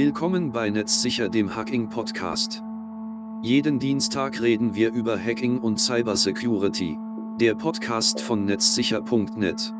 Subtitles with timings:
[0.00, 2.62] Willkommen bei Netzsicher, dem Hacking Podcast.
[3.42, 6.96] Jeden Dienstag reden wir über Hacking und Cybersecurity.
[7.40, 9.74] Der Podcast von netzsicher.net.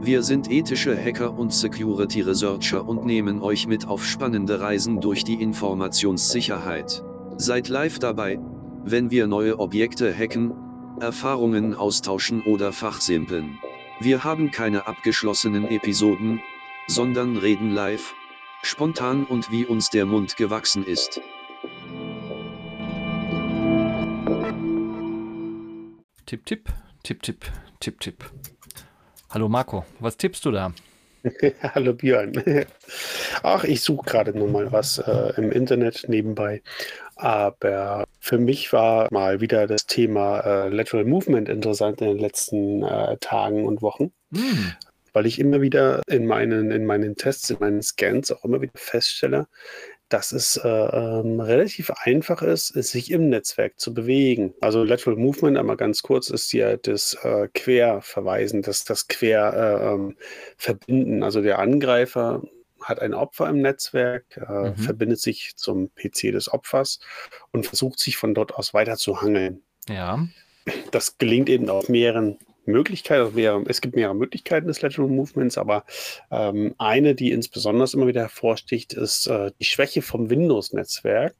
[0.00, 5.22] Wir sind ethische Hacker und Security Researcher und nehmen euch mit auf spannende Reisen durch
[5.22, 7.04] die Informationssicherheit.
[7.36, 8.40] Seid live dabei,
[8.82, 10.54] wenn wir neue Objekte hacken,
[10.98, 13.60] Erfahrungen austauschen oder fachsimpeln.
[14.00, 16.40] Wir haben keine abgeschlossenen Episoden,
[16.88, 18.16] sondern reden live,
[18.62, 21.20] spontan und wie uns der Mund gewachsen ist.
[26.26, 26.68] Tipp, Tipp,
[27.02, 27.44] Tipp, Tipp,
[27.80, 28.24] Tipp, Tipp.
[29.30, 30.72] Hallo Marco, was tippst du da?
[31.62, 32.32] Hallo Björn.
[33.42, 36.62] Ach, ich suche gerade nur mal was äh, im Internet nebenbei.
[37.16, 42.82] Aber für mich war mal wieder das Thema äh, Lateral Movement interessant in den letzten
[42.82, 44.12] äh, Tagen und Wochen.
[44.32, 44.72] Hm
[45.16, 48.74] weil ich immer wieder in meinen, in meinen Tests, in meinen Scans auch immer wieder
[48.76, 49.48] feststelle,
[50.10, 54.52] dass es äh, ähm, relativ einfach ist, sich im Netzwerk zu bewegen.
[54.60, 60.16] Also Lateral Movement, einmal ganz kurz, ist ja das äh, Querverweisen, das, das Querverbinden.
[60.88, 62.42] Äh, ähm, also der Angreifer
[62.82, 64.76] hat ein Opfer im Netzwerk, äh, mhm.
[64.76, 67.00] verbindet sich zum PC des Opfers
[67.52, 69.62] und versucht sich von dort aus weiter zu hangeln.
[69.88, 70.28] Ja.
[70.90, 72.36] Das gelingt eben auf mehreren
[72.66, 75.84] Möglichkeit, also mehrere, es gibt mehrere Möglichkeiten des Lateral Movements, aber
[76.30, 81.34] ähm, eine, die insbesondere immer wieder hervorsticht, ist äh, die Schwäche vom Windows-Netzwerk,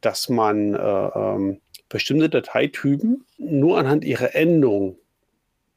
[0.00, 4.98] dass man äh, ähm, bestimmte Dateitypen nur anhand ihrer Endung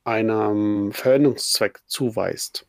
[0.09, 2.65] einem Verwendungszweck zuweist.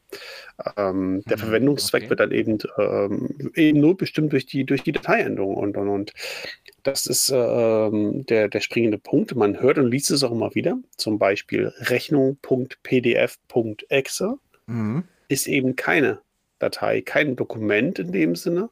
[0.76, 2.10] Ähm, der mhm, Verwendungszweck okay.
[2.10, 6.12] wird dann eben, ähm, eben nur bestimmt durch die, durch die Dateiendung und, und, und.
[6.82, 9.34] Das ist ähm, der, der springende Punkt.
[9.34, 10.78] Man hört und liest es auch immer wieder.
[10.96, 14.34] Zum Beispiel Rechnung.pdf.exe
[14.66, 15.04] mhm.
[15.28, 16.20] ist eben keine
[16.58, 18.68] Datei, kein Dokument in dem Sinne,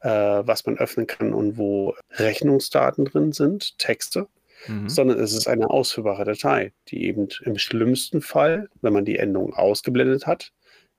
[0.00, 4.26] äh, was man öffnen kann und wo Rechnungsdaten drin sind, Texte,
[4.68, 4.88] mhm.
[4.88, 9.54] sondern es ist eine ausführbare Datei, die eben im schlimmsten Fall, wenn man die Endung
[9.54, 10.52] ausgeblendet hat,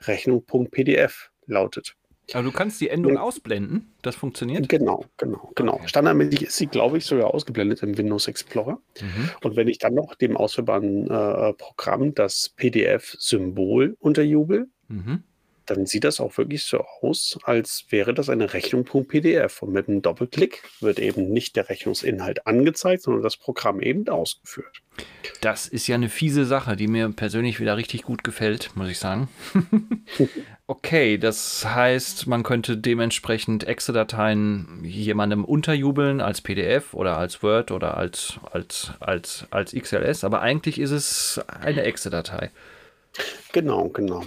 [0.06, 1.96] Rechnung.pdf lautet.
[2.34, 3.22] Aber du kannst die Endung ja.
[3.22, 3.94] ausblenden.
[4.02, 4.68] Das funktioniert?
[4.68, 5.76] Genau, genau, genau.
[5.76, 5.88] Okay.
[5.88, 8.82] Standardmäßig ist sie, glaube ich, sogar ausgeblendet im Windows Explorer.
[9.00, 9.30] Mhm.
[9.44, 15.24] Und wenn ich dann noch dem ausführbaren äh, Programm das PDF-Symbol unterjubel, mhm
[15.70, 19.62] dann sieht das auch wirklich so aus, als wäre das eine Rechnung.pdf.
[19.62, 24.82] Und mit einem Doppelklick wird eben nicht der Rechnungsinhalt angezeigt, sondern das Programm eben ausgeführt.
[25.42, 28.98] Das ist ja eine fiese Sache, die mir persönlich wieder richtig gut gefällt, muss ich
[28.98, 29.28] sagen.
[30.68, 37.98] okay, das heißt, man könnte dementsprechend Exe-Dateien jemandem unterjubeln als PDF oder als Word oder
[37.98, 42.50] als, als, als, als XLS, aber eigentlich ist es eine Exe-Datei.
[43.54, 44.24] Genau, genau.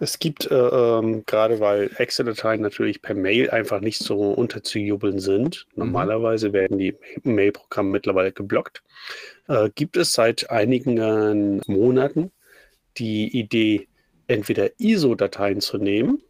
[0.00, 5.66] Es gibt, äh, ähm, gerade weil Excel-Dateien natürlich per Mail einfach nicht so unterzujubeln sind,
[5.74, 5.84] mhm.
[5.84, 8.82] normalerweise werden die Mail-Programme mittlerweile geblockt,
[9.48, 12.30] äh, gibt es seit einigen äh, Monaten
[12.98, 13.88] die Idee,
[14.26, 16.22] entweder ISO-Dateien zu nehmen.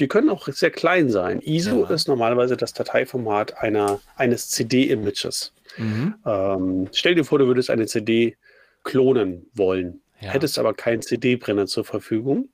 [0.00, 1.40] Die können auch sehr klein sein.
[1.40, 1.90] ISO ja.
[1.90, 5.52] ist normalerweise das Dateiformat einer, eines CD-Images.
[5.76, 6.14] Mhm.
[6.24, 8.36] Ähm, stell dir vor, du würdest eine CD
[8.84, 10.30] klonen wollen ja.
[10.30, 12.50] hättest aber keinen CD-Brenner zur Verfügung,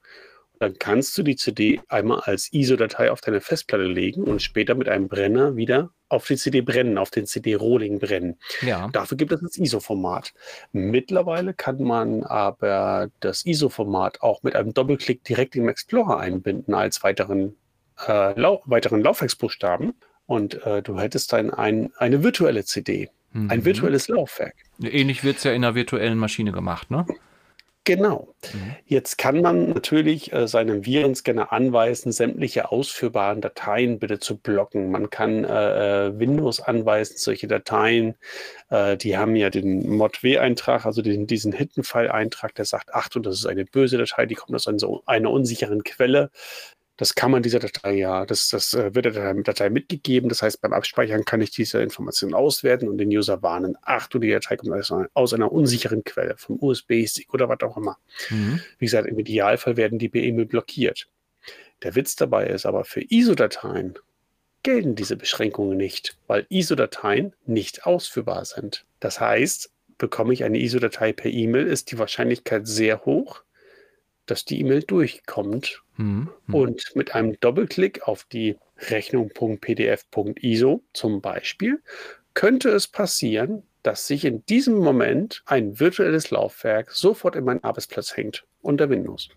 [0.59, 4.89] dann kannst du die CD einmal als ISO-Datei auf deine Festplatte legen und später mit
[4.89, 8.39] einem Brenner wieder auf die CD brennen, auf den CD-Rohling brennen.
[8.63, 8.89] Ja.
[8.93, 10.33] Dafür gibt es das ISO-Format.
[10.73, 17.03] Mittlerweile kann man aber das ISO-Format auch mit einem Doppelklick direkt im Explorer einbinden als
[17.05, 17.57] weiteren,
[18.07, 19.95] äh, Lau weiteren Laufwerksbuchstaben.
[20.27, 23.51] Und äh, du hättest dann ein, eine virtuelle CD, mhm.
[23.51, 24.55] ein virtuelles Laufwerk.
[24.83, 27.07] Ähnlich wird es ja in einer virtuellen Maschine gemacht, ne?
[27.89, 28.35] Genau.
[28.53, 28.77] Mhm.
[28.85, 34.91] Jetzt kann man natürlich äh, seinem Virenscanner anweisen, sämtliche ausführbaren Dateien bitte zu blocken.
[34.91, 38.17] Man kann äh, äh Windows anweisen, solche Dateien,
[38.69, 43.47] äh, die haben ja den Mod-W-Eintrag, also den, diesen Hidden-File-Eintrag, der sagt, Achtung, das ist
[43.47, 46.31] eine böse Datei, die kommt aus einer, einer unsicheren Quelle.
[46.99, 50.29] Das kann man dieser Datei ja, das, das äh, wird der Datei mitgegeben.
[50.29, 53.79] Das heißt, beim Abspeichern kann ich diese Information auswerten und den User warnen.
[53.83, 54.73] Ach du, die Datei kommt
[55.15, 57.99] aus einer unsicheren Quelle, vom USB-Stick oder was auch immer.
[58.31, 58.61] Mhm.
[58.79, 61.09] Wie gesagt, im Idealfall werden die per E-Mail blockiert.
[61.85, 63.95] Der Witz dabei ist aber, für ISO-Dateien
[64.65, 68.85] gelten diese Beschränkungen nicht, weil ISO-Dateien nicht ausführbar sind.
[68.99, 73.43] Das heißt, bekomme ich eine ISO-Datei per E-Mail, ist die Wahrscheinlichkeit sehr hoch,
[74.27, 75.83] dass die E-Mail durchkommt.
[75.99, 76.31] Mhm.
[76.51, 78.57] Und mit einem Doppelklick auf die
[78.89, 81.83] Rechnung.pdf.iso zum Beispiel
[82.35, 88.17] könnte es passieren, dass sich in diesem Moment ein virtuelles Laufwerk sofort in meinen Arbeitsplatz
[88.17, 89.29] hängt unter Windows.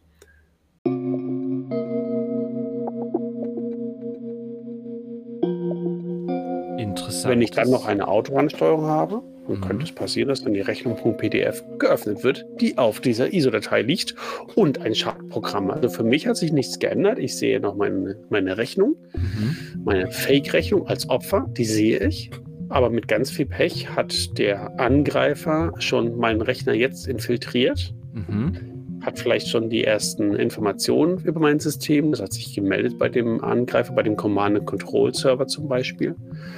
[7.27, 9.62] Wenn ich dann noch eine Autobahnsteuerung habe, dann Mhm.
[9.62, 14.15] könnte es passieren, dass dann die Rechnung.pdf geöffnet wird, die auf dieser ISO-Datei liegt
[14.56, 15.71] und ein Schadprogramm.
[15.71, 17.18] Also für mich hat sich nichts geändert.
[17.19, 19.56] Ich sehe noch meine, meine Rechnung, Mhm.
[19.83, 22.29] meine Fake-Rechnung als Opfer, die sehe ich.
[22.69, 28.53] Aber mit ganz viel Pech hat der Angreifer schon meinen Rechner jetzt infiltriert, Mhm.
[29.01, 32.12] Hat vielleicht schon die ersten Informationen über mein System.
[32.12, 36.15] Das hat sich gemeldet bei dem Angreifer, bei dem Command-and-Control-Server zum Beispiel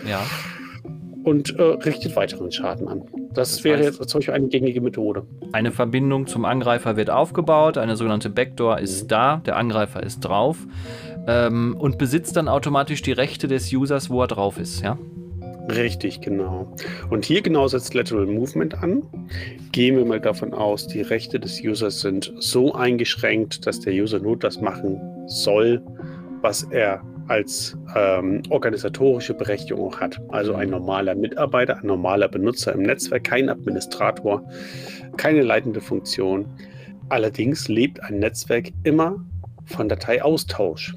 [0.08, 0.22] Ja.
[1.24, 3.04] und äh, richtet weiteren Schaden an.
[3.34, 5.26] Das, Das wäre jetzt zum Beispiel eine gängige Methode.
[5.54, 10.58] Eine Verbindung zum Angreifer wird aufgebaut, eine sogenannte Backdoor ist da, der Angreifer ist drauf
[11.28, 14.98] ähm, und besitzt dann automatisch die Rechte des Users, wo er drauf ist, ja?
[15.70, 16.68] Richtig, genau.
[17.10, 19.04] Und hier genau setzt Lateral Movement an.
[19.72, 24.20] Gehen wir mal davon aus, die Rechte des Users sind so eingeschränkt, dass der User
[24.20, 25.82] nur das machen soll,
[26.42, 30.20] was er als ähm, organisatorische Berechtigung auch hat.
[30.30, 34.44] Also ein normaler Mitarbeiter, ein normaler Benutzer im Netzwerk, kein Administrator,
[35.16, 36.46] keine leitende Funktion.
[37.08, 39.24] Allerdings lebt ein Netzwerk immer
[39.66, 40.96] von Dateiaustausch.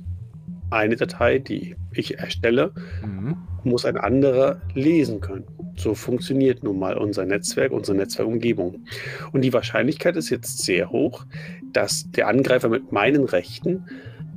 [0.71, 2.73] Eine Datei, die ich erstelle,
[3.05, 3.37] Mhm.
[3.65, 5.45] muss ein anderer lesen können.
[5.77, 8.85] So funktioniert nun mal unser Netzwerk, unsere Netzwerkumgebung.
[9.33, 11.25] Und die Wahrscheinlichkeit ist jetzt sehr hoch,
[11.73, 13.85] dass der Angreifer mit meinen Rechten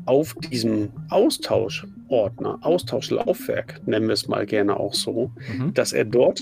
[0.05, 5.73] auf diesem Austauschordner, Austauschlaufwerk, nennen wir es mal gerne auch so, Mhm.
[5.73, 6.41] dass er dort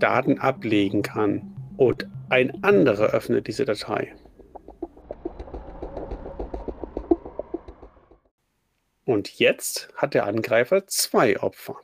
[0.00, 1.42] Daten ablegen kann
[1.76, 4.12] und ein anderer öffnet diese Datei.
[9.04, 11.76] Und jetzt hat der Angreifer zwei Opfer.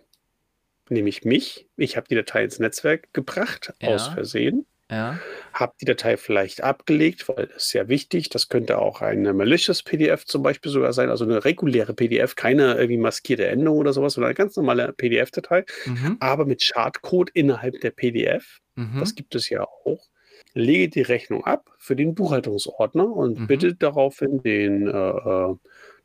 [0.88, 1.66] Nämlich mich.
[1.76, 3.88] Ich habe die Datei ins Netzwerk gebracht, Ja.
[3.90, 4.66] aus Versehen.
[4.90, 5.18] Ja.
[5.52, 8.30] Habe die Datei vielleicht abgelegt, weil das ist ja wichtig.
[8.30, 12.74] Das könnte auch eine malicious PDF zum Beispiel sogar sein, also eine reguläre PDF, keine
[12.76, 16.16] irgendwie maskierte Endung oder sowas, sondern eine ganz normale PDF-Datei, Mhm.
[16.20, 18.60] aber mit Schadcode innerhalb der PDF.
[18.76, 18.98] Mhm.
[19.00, 20.06] Das gibt es ja auch.
[20.54, 23.46] Lege die Rechnung ab für den Buchhaltungsordner und Mhm.
[23.46, 25.54] bitte daraufhin den, äh, äh,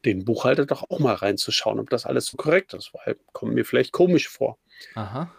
[0.05, 3.65] den Buchhalter doch auch mal reinzuschauen, ob das alles so korrekt ist, weil kommt mir
[3.65, 4.57] vielleicht komisch vor.
[4.95, 5.31] Aha.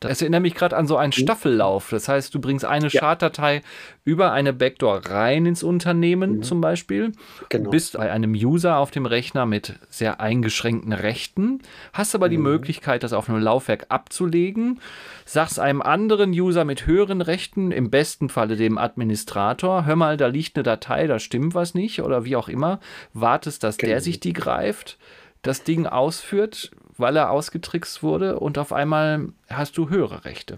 [0.00, 1.90] Das erinnert mich gerade an so einen Staffellauf.
[1.90, 2.90] Das heißt, du bringst eine Mhm.
[2.92, 3.00] Ja.
[3.00, 3.60] Schaddatei
[4.02, 6.42] über eine Backdoor rein ins Unternehmen Mhm.
[6.42, 7.12] zum Beispiel,
[7.50, 7.68] Genau.
[7.70, 11.60] bist bei einem User auf dem Rechner mit sehr eingeschränkten Rechten,
[11.92, 12.44] hast aber die Mhm.
[12.44, 14.80] Möglichkeit, das auf einem Laufwerk abzulegen,
[15.26, 20.28] sagst einem anderen User mit höheren Rechten, im besten Falle dem Administrator, hör mal, da
[20.28, 22.80] liegt eine Datei, da stimmt was nicht oder wie auch immer,
[23.12, 24.00] wartest, dass der Genau.
[24.00, 24.96] sich die greift,
[25.42, 26.70] das Ding ausführt,
[27.00, 30.56] weil er ausgetrickst wurde und auf einmal hast du höhere Rechte.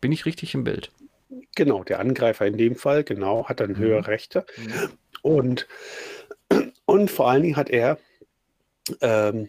[0.00, 0.90] Bin ich richtig im Bild?
[1.56, 3.76] Genau, der Angreifer in dem Fall, genau, hat dann Mhm.
[3.78, 4.44] höhere Rechte.
[5.22, 5.66] Und,
[6.84, 7.98] und vor allen Dingen hat er,
[9.00, 9.48] ähm,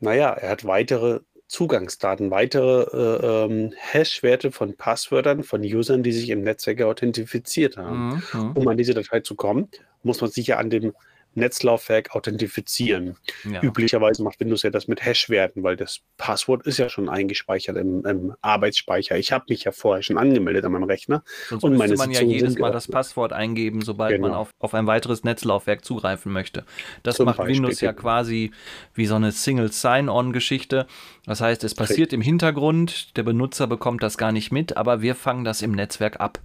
[0.00, 6.30] naja, er hat weitere Zugangsdaten, weitere äh, ähm, Hash-Werte von Passwörtern von Usern, die sich
[6.30, 8.22] im Netzwerk authentifiziert haben.
[8.32, 8.52] Mhm.
[8.54, 9.68] Um an diese Datei zu kommen,
[10.02, 10.94] muss man sich ja an dem
[11.34, 13.16] Netzlaufwerk authentifizieren.
[13.50, 13.62] Ja.
[13.62, 18.04] Üblicherweise macht Windows ja das mit Hash-Werten, weil das Passwort ist ja schon eingespeichert im,
[18.04, 19.16] im Arbeitsspeicher.
[19.16, 21.22] Ich habe mich ja vorher schon angemeldet an meinem Rechner.
[21.48, 22.88] Sonst und müsste meine man ja jedes Mal das.
[22.88, 24.40] Passwort eingeben, sobald man Genau.
[24.42, 26.64] auf, auf ein weiteres Netzlaufwerk zugreifen möchte.
[27.02, 28.50] Das Zum macht Beispiel, Windows ja quasi
[28.94, 30.86] wie so eine Single Sign-On-Geschichte.
[31.26, 35.14] Das heißt, es passiert im Hintergrund, der Benutzer bekommt das gar nicht mit, aber wir
[35.14, 36.40] fangen das im Netzwerk ab.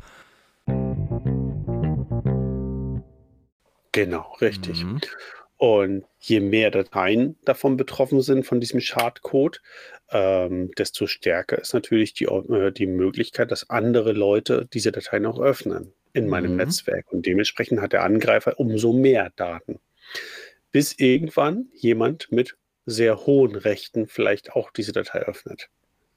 [3.95, 4.83] Genau, richtig.
[4.83, 4.99] Mhm.
[5.57, 9.61] Und je mehr Dateien davon betroffen sind, von diesem Schadcode,
[10.11, 15.39] ähm, desto stärker ist natürlich die, äh, die Möglichkeit, dass andere Leute diese Dateien auch
[15.39, 16.57] öffnen in meinem Mhm.
[16.57, 17.09] Netzwerk.
[17.13, 19.79] Und dementsprechend hat der Angreifer umso mehr Daten.
[20.73, 25.69] Bis irgendwann jemand mit sehr hohen Rechten vielleicht auch diese Datei öffnet.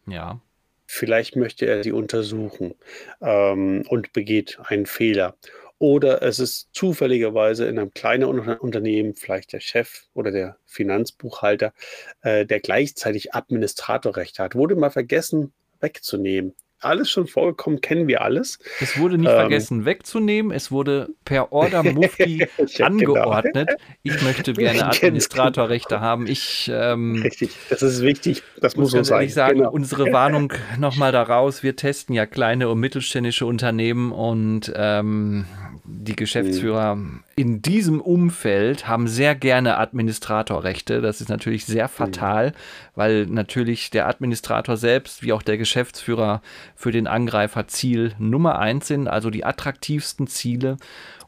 [0.08, 0.42] Ja.
[0.86, 2.74] Vielleicht möchte er sie untersuchen
[3.20, 5.36] ähm, und begeht einen Fehler.
[5.80, 11.72] Oder es ist zufälligerweise in einem kleinen Unter- Unternehmen vielleicht der Chef oder der Finanzbuchhalter,
[12.22, 14.54] äh, der gleichzeitig Administratorrecht hat.
[14.56, 16.54] Wurde mal vergessen wegzunehmen.
[16.80, 18.60] Alles schon vorgekommen, kennen wir alles.
[18.80, 19.34] Es wurde nicht Ähm.
[19.36, 22.84] vergessen wegzunehmen, es wurde per Order Mufti genau.
[22.86, 23.70] angeordnet.
[24.04, 26.28] Ich möchte gerne Ganz Administratorrechte haben.
[26.28, 28.44] Ich ähm, Richtig, das ist wichtig.
[28.60, 29.16] Das muss so sein.
[29.22, 29.72] ehrlich sagen, Genau.
[29.72, 31.64] unsere Warnung nochmal daraus.
[31.64, 35.46] Wir testen ja kleine und mittelständische Unternehmen und ähm,
[35.90, 37.22] die Geschäftsführer Mhm.
[37.36, 41.00] in diesem Umfeld haben sehr gerne Administratorrechte.
[41.00, 41.72] Das ist natürlich Mhm.
[41.72, 42.52] sehr fatal,
[42.94, 46.42] weil natürlich der Administrator selbst wie auch der Geschäftsführer
[46.76, 50.76] für den Angreifer Ziel Nummer eins sind, also die attraktivsten Ziele.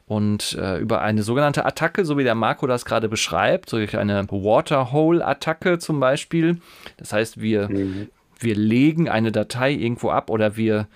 [0.05, 4.27] Und äh, über eine sogenannte Attacke, so wie der Marco das gerade beschreibt, durch eine
[4.29, 6.57] Waterhole-Attacke zum Beispiel.
[6.97, 8.09] Das heißt, wir Mhm.
[8.39, 10.87] wir legen eine Datei irgendwo ab oder wir,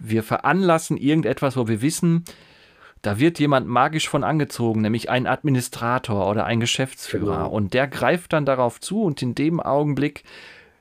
[0.00, 2.24] wir veranlassen irgendetwas, wo wir wissen,
[3.02, 7.44] da wird jemand magisch von angezogen, nämlich ein Administrator oder ein Geschäftsführer.
[7.44, 7.50] Genau.
[7.50, 10.24] Und der greift dann darauf zu und in dem Augenblick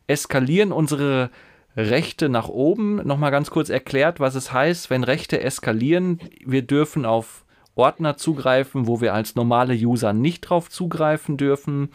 [0.08, 1.30] eskalieren unsere
[1.76, 2.96] Rechte nach oben.
[3.08, 6.20] Nochmal ganz kurz erklärt, was es heißt, wenn Rechte eskalieren.
[6.44, 7.46] Wir dürfen auf
[7.76, 11.90] Ordner zugreifen, wo wir als normale User nicht drauf zugreifen dürfen.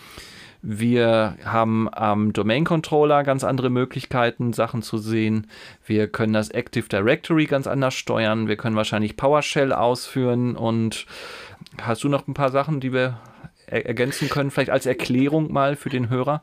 [0.65, 5.49] Wir haben am Domain Controller ganz andere Möglichkeiten, Sachen zu sehen.
[5.85, 8.47] Wir können das Active Directory ganz anders steuern.
[8.47, 10.55] Wir können wahrscheinlich PowerShell ausführen.
[10.55, 11.07] Und
[11.81, 13.19] hast du noch ein paar Sachen, die wir
[13.67, 16.43] ergänzen können, vielleicht als Erklärung mal für den Hörer?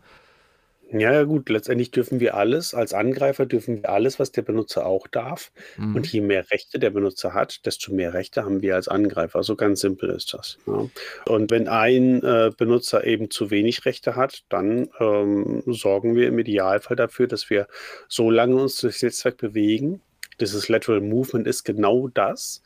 [0.91, 4.85] Ja, ja, gut, letztendlich dürfen wir alles, als Angreifer dürfen wir alles, was der Benutzer
[4.85, 5.51] auch darf.
[5.77, 5.95] Mhm.
[5.95, 9.43] Und je mehr Rechte der Benutzer hat, desto mehr Rechte haben wir als Angreifer.
[9.43, 10.57] So ganz simpel ist das.
[10.65, 10.89] Ja.
[11.27, 16.39] Und wenn ein äh, Benutzer eben zu wenig Rechte hat, dann ähm, sorgen wir im
[16.39, 17.67] Idealfall dafür, dass wir
[18.07, 20.01] so lange uns durchs Netzwerk bewegen.
[20.39, 22.63] Dieses Lateral Movement ist genau das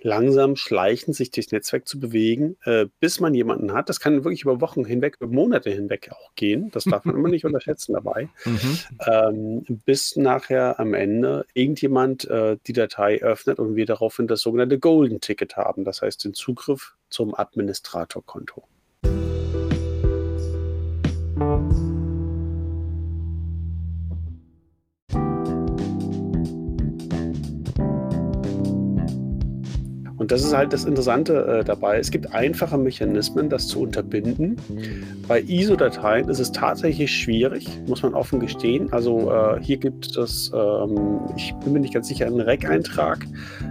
[0.00, 3.88] langsam schleichend sich durchs Netzwerk zu bewegen, äh, bis man jemanden hat.
[3.88, 6.70] Das kann wirklich über Wochen hinweg, über Monate hinweg auch gehen.
[6.72, 8.28] Das darf man immer nicht unterschätzen dabei.
[8.44, 8.78] Mhm.
[9.06, 14.78] Ähm, bis nachher am Ende irgendjemand äh, die Datei öffnet und wir daraufhin das sogenannte
[14.78, 15.84] Golden Ticket haben.
[15.84, 18.64] Das heißt den Zugriff zum Administratorkonto.
[30.26, 31.98] Und das ist halt das Interessante äh, dabei.
[31.98, 34.56] Es gibt einfache Mechanismen, das zu unterbinden.
[35.28, 38.92] Bei ISO-Dateien ist es tatsächlich schwierig, muss man offen gestehen.
[38.92, 43.24] Also äh, hier gibt es, ähm, ich bin mir nicht ganz sicher, einen REC-Eintrag,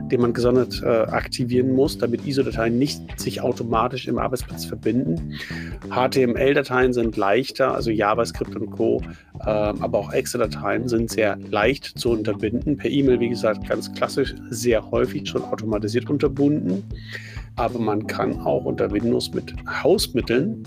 [0.09, 5.33] den man gesondert äh, aktivieren muss, damit ISO-Dateien nicht sich automatisch im Arbeitsplatz verbinden.
[5.89, 9.01] HTML-Dateien sind leichter, also JavaScript und Co.,
[9.45, 12.77] ähm, aber auch Excel-Dateien sind sehr leicht zu unterbinden.
[12.77, 16.83] Per E-Mail, wie gesagt, ganz klassisch, sehr häufig schon automatisiert unterbunden verbunden,
[17.55, 20.63] aber man kann auch unter Windows mit Hausmitteln,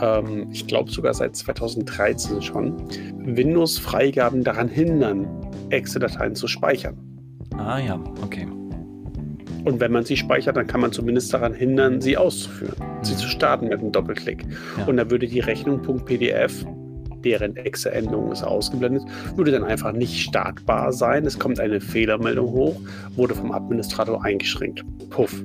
[0.00, 2.76] ähm, ich glaube sogar seit 2013 schon,
[3.18, 5.26] Windows-Freigaben daran hindern,
[5.70, 6.96] Excel-Dateien zu speichern.
[7.56, 8.46] Ah ja, okay.
[9.64, 13.04] Und wenn man sie speichert, dann kann man zumindest daran hindern, sie auszuführen, mhm.
[13.04, 14.44] sie zu starten mit einem Doppelklick.
[14.78, 14.84] Ja.
[14.86, 16.64] Und dann würde die Rechnung.pdf
[17.26, 19.02] deren Exe-Endung ist ausgeblendet,
[19.34, 21.26] würde dann einfach nicht startbar sein.
[21.26, 22.80] Es kommt eine Fehlermeldung hoch,
[23.16, 24.84] wurde vom Administrator eingeschränkt.
[25.10, 25.42] Puff.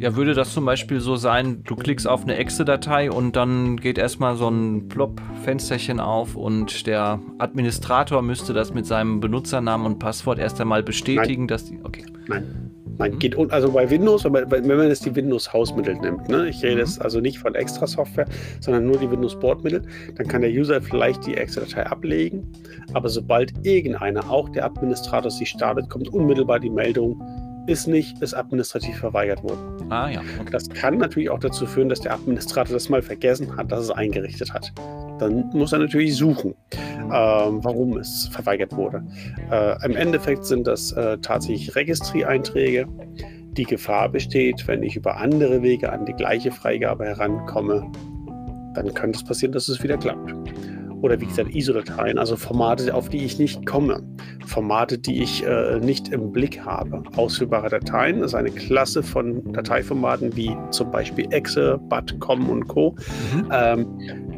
[0.00, 3.96] Ja, würde das zum Beispiel so sein, du klickst auf eine Exe-Datei und dann geht
[3.96, 10.38] erstmal so ein Plop-Fensterchen auf und der Administrator müsste das mit seinem Benutzernamen und Passwort
[10.38, 11.48] erst einmal bestätigen, Nein.
[11.48, 11.80] dass die.
[11.82, 12.04] Okay.
[12.28, 12.67] Nein.
[12.98, 13.18] Man mhm.
[13.18, 16.48] geht also bei Windows, wenn man jetzt die Windows-Hausmittel nimmt, ne?
[16.48, 16.80] ich rede mhm.
[16.80, 18.26] jetzt also nicht von extra Software,
[18.60, 19.82] sondern nur die Windows-Bordmittel,
[20.16, 22.50] dann kann der User vielleicht die Excel-Datei ablegen,
[22.92, 27.22] aber sobald irgendeiner, auch der Administrator, sich startet, kommt unmittelbar die Meldung,
[27.68, 29.92] ist nicht, ist administrativ verweigert worden.
[29.92, 30.20] Ah ja.
[30.40, 30.50] Okay.
[30.50, 33.90] Das kann natürlich auch dazu führen, dass der Administrator das mal vergessen hat, dass es
[33.90, 34.72] eingerichtet hat.
[35.18, 39.02] Dann muss er natürlich suchen, ähm, warum es verweigert wurde.
[39.50, 42.86] Äh, Im Endeffekt sind das äh, tatsächlich Registrieeinträge.
[43.52, 47.90] Die Gefahr besteht, wenn ich über andere Wege an die gleiche Freigabe herankomme,
[48.74, 50.32] dann könnte es passieren, dass es wieder klappt
[51.02, 54.02] oder wie gesagt ISO-Dateien, also Formate, auf die ich nicht komme,
[54.46, 57.02] Formate, die ich äh, nicht im Blick habe.
[57.16, 62.96] Ausführbare Dateien ist eine Klasse von Dateiformaten wie zum Beispiel Exe, BAT, COM und Co.
[63.32, 63.48] Mhm.
[63.52, 63.86] Ähm,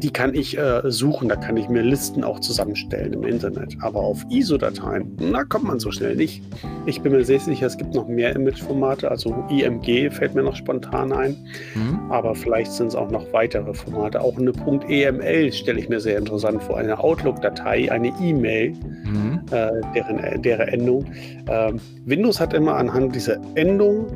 [0.01, 3.77] die kann ich äh, suchen, da kann ich mir Listen auch zusammenstellen im Internet.
[3.81, 6.43] Aber auf ISO-Dateien, da kommt man so schnell nicht.
[6.85, 10.55] Ich bin mir sehr sicher, es gibt noch mehr Image-Formate, also IMG fällt mir noch
[10.55, 11.37] spontan ein.
[11.75, 12.11] Mhm.
[12.11, 14.21] Aber vielleicht sind es auch noch weitere Formate.
[14.21, 14.51] Auch eine
[14.89, 18.73] .eml stelle ich mir sehr interessant dann vor einer Outlook-Datei eine E-Mail,
[19.05, 19.41] mhm.
[19.51, 21.05] äh, deren, deren Endung.
[21.49, 24.07] Ähm, Windows hat immer anhand dieser Endung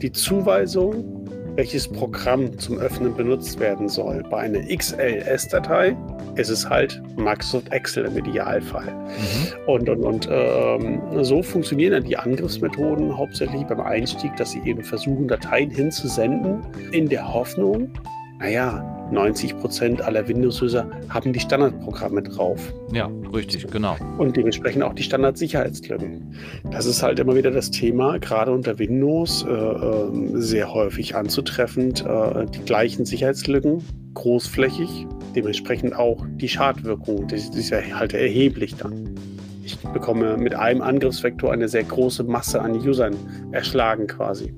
[0.00, 1.18] die Zuweisung,
[1.56, 4.22] welches Programm zum Öffnen benutzt werden soll.
[4.30, 5.96] Bei einer XLS-Datei
[6.36, 8.86] ist es halt Microsoft Excel im Idealfall.
[8.86, 9.66] Mhm.
[9.66, 14.84] Und, und, und ähm, so funktionieren dann die Angriffsmethoden hauptsächlich beim Einstieg, dass sie eben
[14.84, 16.60] versuchen, Dateien hinzusenden,
[16.92, 17.90] in der Hoffnung,
[18.38, 22.72] naja, 90 Prozent aller Windows-User haben die Standardprogramme drauf.
[22.92, 23.96] Ja, richtig, genau.
[24.18, 26.34] Und dementsprechend auch die Standardsicherheitslücken.
[26.70, 32.04] Das ist halt immer wieder das Thema, gerade unter Windows äh, ähm, sehr häufig anzutreffend.
[32.04, 33.82] Äh, die gleichen Sicherheitslücken,
[34.14, 39.14] großflächig, dementsprechend auch die Schadwirkung, das ist ja halt erheblich dann.
[39.64, 43.14] Ich bekomme mit einem Angriffsvektor eine sehr große Masse an Usern
[43.52, 44.54] erschlagen quasi.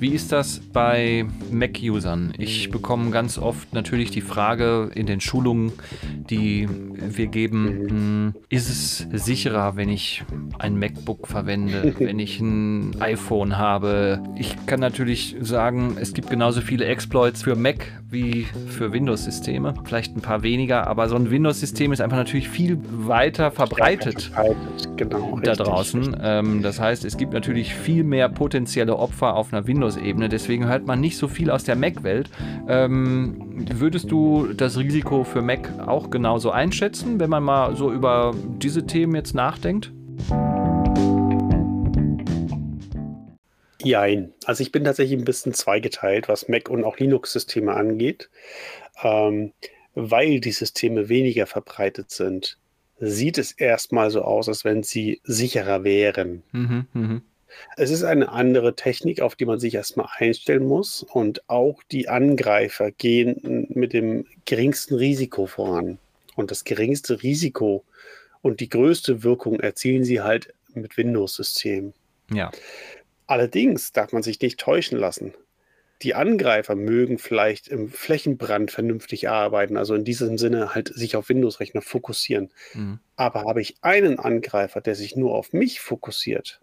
[0.00, 2.32] Wie ist das bei Mac-Usern?
[2.38, 5.72] Ich bekomme ganz oft natürlich die Frage in den Schulungen,
[6.30, 10.22] die wir geben, hm, ist es sicherer, wenn ich
[10.60, 14.22] ein MacBook verwende, wenn ich ein iPhone habe?
[14.36, 19.74] Ich kann natürlich sagen, es gibt genauso viele Exploits für Mac wie für Windows-Systeme.
[19.84, 24.30] Vielleicht ein paar weniger, aber so ein Windows-System ist einfach natürlich viel weiter verbreitet,
[24.96, 26.16] genau, da draußen.
[26.22, 30.28] Ähm, das heißt, es gibt natürlich viel mehr potenzielle Opfer auf einer Windows-Ebene.
[30.28, 32.30] Deswegen hört man nicht so viel aus der Mac-Welt.
[32.68, 38.34] Ähm, würdest du das Risiko für Mac auch genauso einschätzen, wenn man mal so über
[38.60, 39.92] diese Themen jetzt nachdenkt?
[43.82, 44.32] Jein.
[44.44, 48.28] Also ich bin tatsächlich ein bisschen zweigeteilt, was Mac und auch Linux-Systeme angeht.
[49.02, 49.52] Ähm,
[49.94, 52.58] weil die Systeme weniger verbreitet sind,
[53.00, 56.42] sieht es erstmal so aus, als wenn sie sicherer wären.
[56.52, 57.20] Mhm, mh.
[57.76, 61.02] Es ist eine andere Technik, auf die man sich erstmal einstellen muss.
[61.02, 65.98] Und auch die Angreifer gehen mit dem geringsten Risiko voran.
[66.36, 67.84] Und das geringste Risiko
[68.42, 71.94] und die größte Wirkung erzielen sie halt mit Windows-Systemen.
[72.32, 72.50] Ja.
[73.26, 75.34] Allerdings darf man sich nicht täuschen lassen.
[76.02, 81.28] Die Angreifer mögen vielleicht im Flächenbrand vernünftig arbeiten, also in diesem Sinne halt sich auf
[81.28, 82.50] Windows-Rechner fokussieren.
[82.74, 83.00] Mhm.
[83.16, 86.60] Aber habe ich einen Angreifer, der sich nur auf mich fokussiert,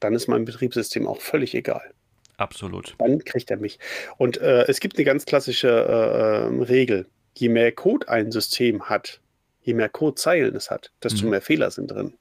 [0.00, 1.92] dann ist mein Betriebssystem auch völlig egal.
[2.36, 2.94] Absolut.
[2.98, 3.78] Dann kriegt er mich.
[4.16, 7.06] Und äh, es gibt eine ganz klassische äh, ähm, Regel.
[7.34, 9.20] Je mehr Code ein System hat,
[9.62, 11.30] je mehr Codezeilen es hat, desto mhm.
[11.30, 12.14] mehr Fehler sind drin.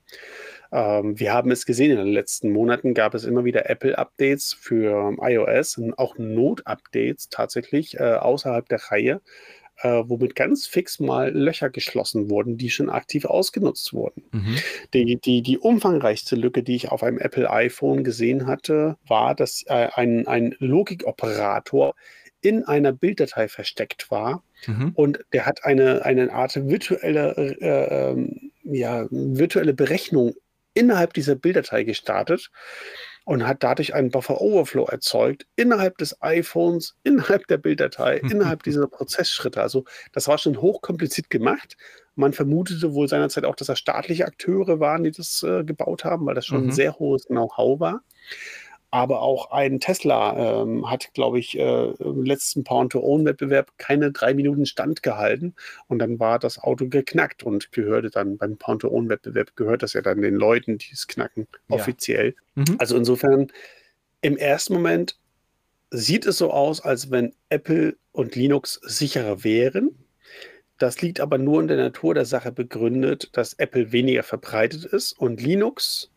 [0.72, 5.16] Ähm, wir haben es gesehen, in den letzten Monaten gab es immer wieder Apple-Updates für
[5.22, 9.22] iOS und auch Node-Updates tatsächlich äh, außerhalb der Reihe,
[9.82, 14.24] äh, womit ganz fix mal Löcher geschlossen wurden, die schon aktiv ausgenutzt wurden.
[14.32, 14.56] Mhm.
[14.94, 19.64] Die, die, die umfangreichste Lücke, die ich auf einem Apple iPhone gesehen hatte, war, dass
[19.68, 21.96] äh, ein, ein Logikoperator
[22.42, 24.92] in einer Bilddatei versteckt war mhm.
[24.96, 30.36] und der hat eine, eine Art virtuelle, äh, ähm, ja, virtuelle Berechnung
[30.74, 32.52] innerhalb dieser Bilddatei gestartet
[33.28, 38.88] und hat dadurch einen Buffer Overflow erzeugt innerhalb des iPhones, innerhalb der Bilddatei, innerhalb dieser
[38.88, 39.62] Prozessschritte.
[39.62, 41.76] Also das war schon hochkompliziert gemacht.
[42.16, 46.26] Man vermutete wohl seinerzeit auch, dass das staatliche Akteure waren, die das äh, gebaut haben,
[46.26, 46.70] weil das schon mhm.
[46.70, 48.02] ein sehr hohes Know-how war.
[48.90, 54.66] Aber auch ein Tesla ähm, hat, glaube ich, äh, im letzten Pound-to-Own-Wettbewerb keine drei Minuten
[54.66, 55.56] Stand gehalten.
[55.88, 60.22] Und dann war das Auto geknackt und gehörte dann beim Pound-to-Own-Wettbewerb, gehört das ja dann
[60.22, 61.76] den Leuten, die es knacken, ja.
[61.76, 62.36] offiziell.
[62.56, 62.76] Mhm.
[62.78, 63.52] Also insofern,
[64.22, 65.18] im ersten Moment
[65.90, 69.92] sieht es so aus, als wenn Apple und Linux sicherer wären.
[70.78, 75.14] Das liegt aber nur in der Natur der Sache begründet, dass Apple weniger verbreitet ist
[75.14, 76.12] und Linux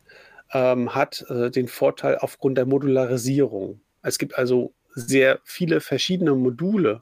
[0.53, 3.81] ähm, hat äh, den Vorteil aufgrund der Modularisierung.
[4.03, 7.01] Es gibt also sehr viele verschiedene Module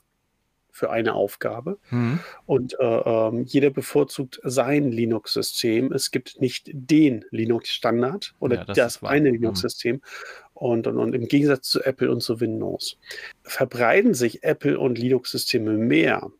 [0.70, 2.20] für eine Aufgabe mhm.
[2.46, 5.92] und äh, äh, jeder bevorzugt sein Linux-System.
[5.92, 9.34] Es gibt nicht den Linux-Standard oder ja, das, das eine mhm.
[9.36, 9.96] Linux-System.
[9.96, 10.00] Mhm.
[10.54, 12.98] Und, und, und, im Gegensatz zu Apple und zu Windows
[13.42, 16.30] verbreiten sich Apple und Linux-Systeme mehr,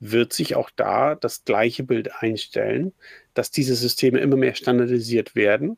[0.00, 2.92] wird sich auch da das gleiche Bild einstellen,
[3.34, 5.76] dass diese Systeme immer mehr standardisiert werden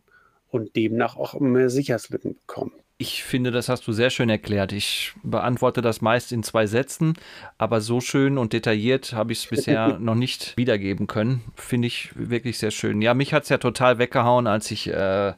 [0.52, 2.72] und demnach auch mehr Sicherheitslücken bekommen.
[2.98, 4.70] Ich finde, das hast du sehr schön erklärt.
[4.70, 7.14] Ich beantworte das meist in zwei Sätzen,
[7.58, 11.42] aber so schön und detailliert habe ich es bisher noch nicht wiedergeben können.
[11.56, 13.02] Finde ich wirklich sehr schön.
[13.02, 15.32] Ja, mich hat es ja total weggehauen, als ich äh,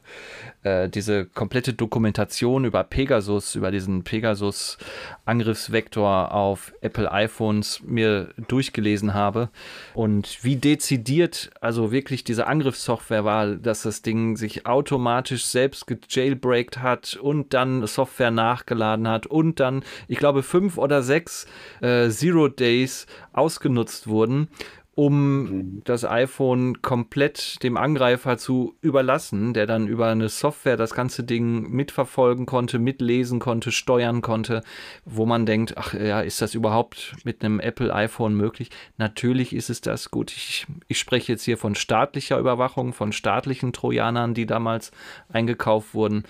[0.65, 9.49] äh, diese komplette Dokumentation über Pegasus, über diesen Pegasus-Angriffsvektor auf Apple iPhones mir durchgelesen habe.
[9.93, 16.79] Und wie dezidiert also wirklich diese Angriffssoftware war, dass das Ding sich automatisch selbst gejailbreakt
[16.79, 21.45] hat und dann Software nachgeladen hat und dann, ich glaube, fünf oder sechs
[21.81, 24.47] äh, Zero Days ausgenutzt wurden
[24.95, 25.81] um mhm.
[25.83, 31.69] das iPhone komplett dem Angreifer zu überlassen, der dann über eine Software das ganze Ding
[31.69, 34.63] mitverfolgen konnte, mitlesen konnte, steuern konnte,
[35.03, 38.69] wo man denkt, ach ja, ist das überhaupt mit einem Apple iPhone möglich?
[38.97, 40.11] Natürlich ist es das.
[40.11, 44.91] Gut, ich, ich spreche jetzt hier von staatlicher Überwachung, von staatlichen Trojanern, die damals
[45.27, 46.23] eingekauft wurden.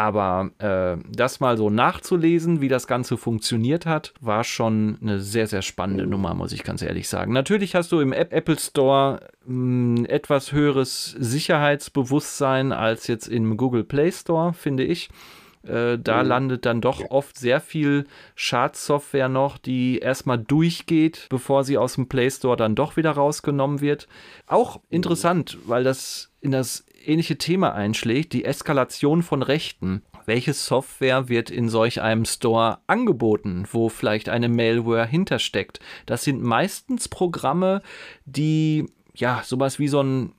[0.00, 5.46] Aber äh, das mal so nachzulesen, wie das Ganze funktioniert hat, war schon eine sehr,
[5.46, 7.34] sehr spannende Nummer, muss ich ganz ehrlich sagen.
[7.34, 14.10] Natürlich hast du im Apple Store ein etwas höheres Sicherheitsbewusstsein als jetzt im Google Play
[14.10, 15.10] Store, finde ich.
[15.64, 16.28] Äh, da mhm.
[16.30, 22.08] landet dann doch oft sehr viel Schadsoftware noch, die erstmal durchgeht, bevor sie aus dem
[22.08, 24.08] Play Store dann doch wieder rausgenommen wird.
[24.46, 24.82] Auch mhm.
[24.88, 31.50] interessant, weil das in das ähnliche Thema einschlägt, die Eskalation von Rechten welche Software wird
[31.50, 35.80] in solch einem Store angeboten, wo vielleicht eine Malware hintersteckt.
[36.06, 37.82] Das sind meistens Programme,
[38.26, 40.32] die ja sowas wie so ein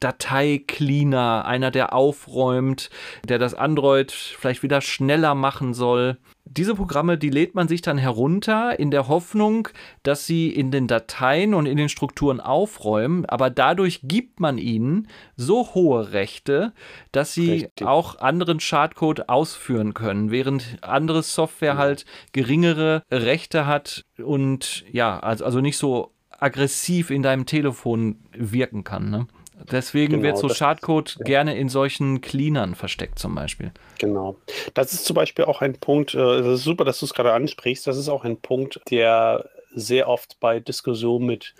[0.00, 2.88] Datei-Cleaner, einer, der aufräumt,
[3.28, 6.16] der das Android vielleicht wieder schneller machen soll.
[6.46, 9.68] Diese Programme, die lädt man sich dann herunter in der Hoffnung,
[10.02, 15.08] dass sie in den Dateien und in den Strukturen aufräumen, aber dadurch gibt man ihnen
[15.36, 16.74] so hohe Rechte,
[17.12, 17.86] dass sie Richtig.
[17.86, 21.78] auch anderen Schadcode ausführen können, während andere Software ja.
[21.78, 29.08] halt geringere Rechte hat und ja, also, nicht so aggressiv in deinem Telefon wirken kann.
[29.08, 29.26] Ne?
[29.70, 31.24] Deswegen genau, wird so Schadcode ja.
[31.24, 33.72] gerne in solchen Cleanern versteckt, zum Beispiel.
[33.98, 34.36] Genau.
[34.74, 37.32] Das ist zum Beispiel auch ein Punkt, äh, das ist super, dass du es gerade
[37.32, 37.86] ansprichst.
[37.86, 41.54] Das ist auch ein Punkt, der sehr oft bei Diskussionen mit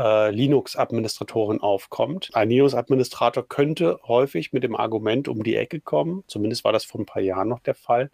[0.00, 2.30] äh, Linux-Administratoren aufkommt.
[2.32, 7.00] Ein Linux-Administrator könnte häufig mit dem Argument um die Ecke kommen, zumindest war das vor
[7.00, 8.10] ein paar Jahren noch der Fall.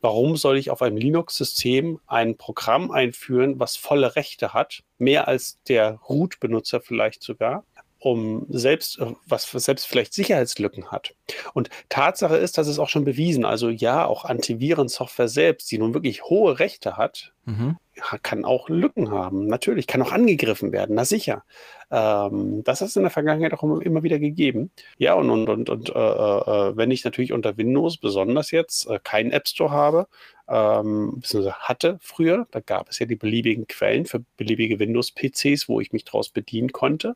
[0.00, 5.60] Warum soll ich auf einem Linux-System ein Programm einführen, was volle Rechte hat, mehr als
[5.68, 7.64] der Root-Benutzer vielleicht sogar?
[8.00, 11.14] Um selbst, äh, was selbst vielleicht Sicherheitslücken hat.
[11.52, 15.94] Und Tatsache ist, dass es auch schon bewiesen, also ja, auch Antivirensoftware selbst, die nun
[15.94, 17.76] wirklich hohe Rechte hat, mhm.
[18.22, 19.46] kann auch Lücken haben.
[19.46, 21.44] Natürlich, kann auch angegriffen werden, na sicher.
[21.90, 24.70] Ähm, das ist in der Vergangenheit auch immer, immer wieder gegeben.
[24.96, 28.98] Ja, und, und, und, und äh, äh, wenn ich natürlich unter Windows besonders jetzt äh,
[29.04, 30.06] keinen App Store habe,
[30.48, 35.80] ähm, beziehungsweise hatte früher, da gab es ja die beliebigen Quellen für beliebige Windows-PCs, wo
[35.80, 37.14] ich mich daraus bedienen konnte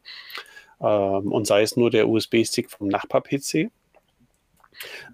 [0.80, 3.70] ähm, und sei es nur der USB-Stick vom Nachbar-PC.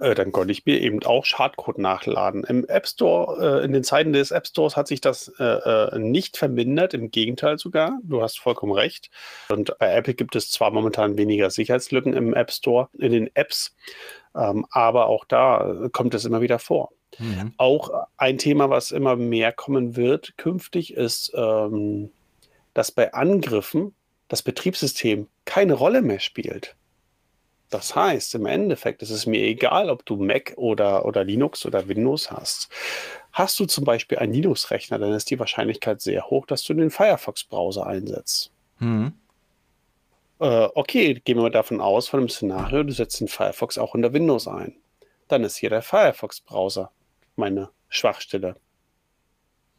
[0.00, 2.44] Äh, dann konnte ich mir eben auch Schadcode nachladen.
[2.44, 5.98] Im App Store, äh, in den Zeiten des App Stores hat sich das äh, äh,
[5.98, 7.98] nicht vermindert, im Gegenteil sogar.
[8.02, 9.10] Du hast vollkommen recht.
[9.48, 13.74] Und bei Apple gibt es zwar momentan weniger Sicherheitslücken im App Store, in den Apps,
[14.34, 16.90] ähm, aber auch da kommt es immer wieder vor.
[17.18, 17.52] Mhm.
[17.56, 22.10] Auch ein Thema, was immer mehr kommen wird künftig, ist, ähm,
[22.72, 23.94] dass bei Angriffen
[24.30, 26.76] das Betriebssystem keine Rolle mehr spielt.
[27.68, 31.88] Das heißt, im Endeffekt ist es mir egal, ob du Mac oder, oder Linux oder
[31.88, 32.68] Windows hast.
[33.32, 36.90] Hast du zum Beispiel einen Linux-Rechner, dann ist die Wahrscheinlichkeit sehr hoch, dass du den
[36.90, 38.52] Firefox-Browser einsetzt.
[38.78, 39.12] Mhm.
[40.38, 43.94] Äh, okay, gehen wir mal davon aus, von dem Szenario, du setzt den Firefox auch
[43.94, 44.76] unter Windows ein.
[45.28, 46.90] Dann ist hier der Firefox-Browser
[47.36, 48.56] meine Schwachstelle.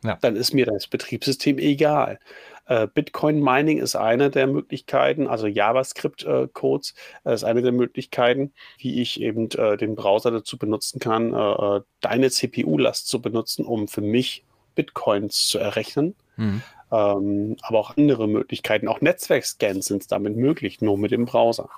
[0.03, 0.17] Ja.
[0.21, 2.19] Dann ist mir das Betriebssystem egal.
[2.65, 6.93] Äh, Bitcoin Mining ist eine der Möglichkeiten, also JavaScript-Codes
[7.25, 11.77] äh, ist eine der Möglichkeiten, wie ich eben äh, den Browser dazu benutzen kann, äh,
[11.77, 14.43] äh, deine CPU-Last zu benutzen, um für mich
[14.75, 16.15] Bitcoins zu errechnen.
[16.37, 16.61] Mhm.
[16.91, 21.69] Ähm, aber auch andere Möglichkeiten, auch Netzwerkscans sind damit möglich, nur mit dem Browser.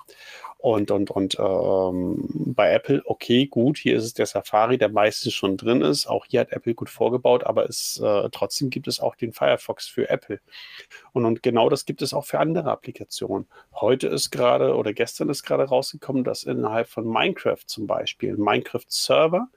[0.64, 5.34] Und, und, und ähm, bei Apple, okay, gut, hier ist es der Safari, der meistens
[5.34, 6.06] schon drin ist.
[6.06, 9.86] Auch hier hat Apple gut vorgebaut, aber es, äh, trotzdem gibt es auch den Firefox
[9.86, 10.40] für Apple.
[11.12, 13.46] Und, und genau das gibt es auch für andere Applikationen.
[13.74, 19.48] Heute ist gerade oder gestern ist gerade rausgekommen, dass innerhalb von Minecraft zum Beispiel, Minecraft-Server,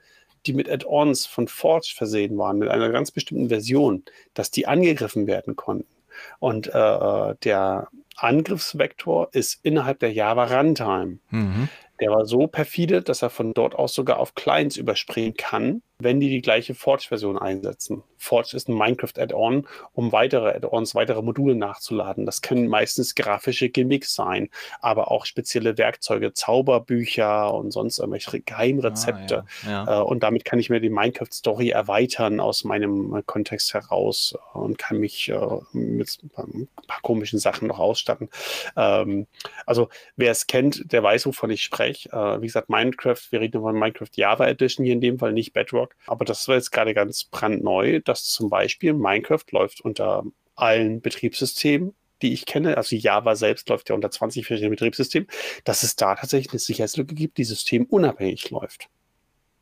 [0.46, 5.26] die mit Add-ons von Forge versehen waren, mit einer ganz bestimmten Version, dass die angegriffen
[5.26, 5.96] werden konnten.
[6.39, 11.19] Und äh, äh der Angriffsvektor ist innerhalb der Java Runtime.
[11.30, 11.69] Mhm.
[11.99, 16.19] Der war so perfide, dass er von dort aus sogar auf Clients überspringen kann, wenn
[16.19, 18.03] die die gleiche Forge-Version einsetzen.
[18.17, 22.25] Forge ist ein Minecraft-Add-on, um weitere Add-ons, weitere Module nachzuladen.
[22.25, 29.45] Das können meistens grafische Gimmicks sein, aber auch spezielle Werkzeuge, Zauberbücher und sonst irgendwelche Geheimrezepte.
[29.63, 30.01] Ah, ja, ja.
[30.01, 34.99] Äh, und damit kann ich mir die Minecraft-Story erweitern aus meinem Kontext heraus und kann
[34.99, 35.38] mich äh,
[35.73, 38.29] mit ein paar komischen Sachen noch ausstatten.
[38.75, 39.25] Ähm,
[39.65, 42.10] also wer es kennt, der weiß, wovon ich spreche.
[42.12, 45.53] Äh, wie gesagt, Minecraft, wir reden von Minecraft Java Edition hier in dem Fall, nicht
[45.53, 45.87] Bedrock.
[45.88, 45.95] Bedrock.
[46.08, 50.23] Aber das war jetzt gerade ganz brandneu, dass zum Beispiel Minecraft läuft unter
[50.56, 52.78] allen Betriebssystemen, die ich kenne.
[52.78, 55.28] Also Java selbst läuft ja unter 20 verschiedenen Betriebssystemen,
[55.63, 58.89] dass es da tatsächlich eine Sicherheitslücke gibt, die systemunabhängig läuft.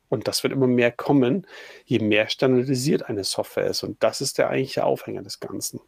[0.08, 1.48] Und das wird immer mehr kommen,
[1.86, 3.84] je mehr standardisiert eine Software ist.
[3.84, 5.82] Und das ist der eigentliche Aufhänger des Ganzen.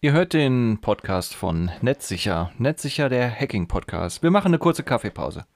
[0.00, 2.50] Ihr hört den Podcast von Netzsicher.
[2.58, 4.24] Netzsicher, der Hacking-Podcast.
[4.24, 5.46] Wir machen eine kurze Kaffeepause.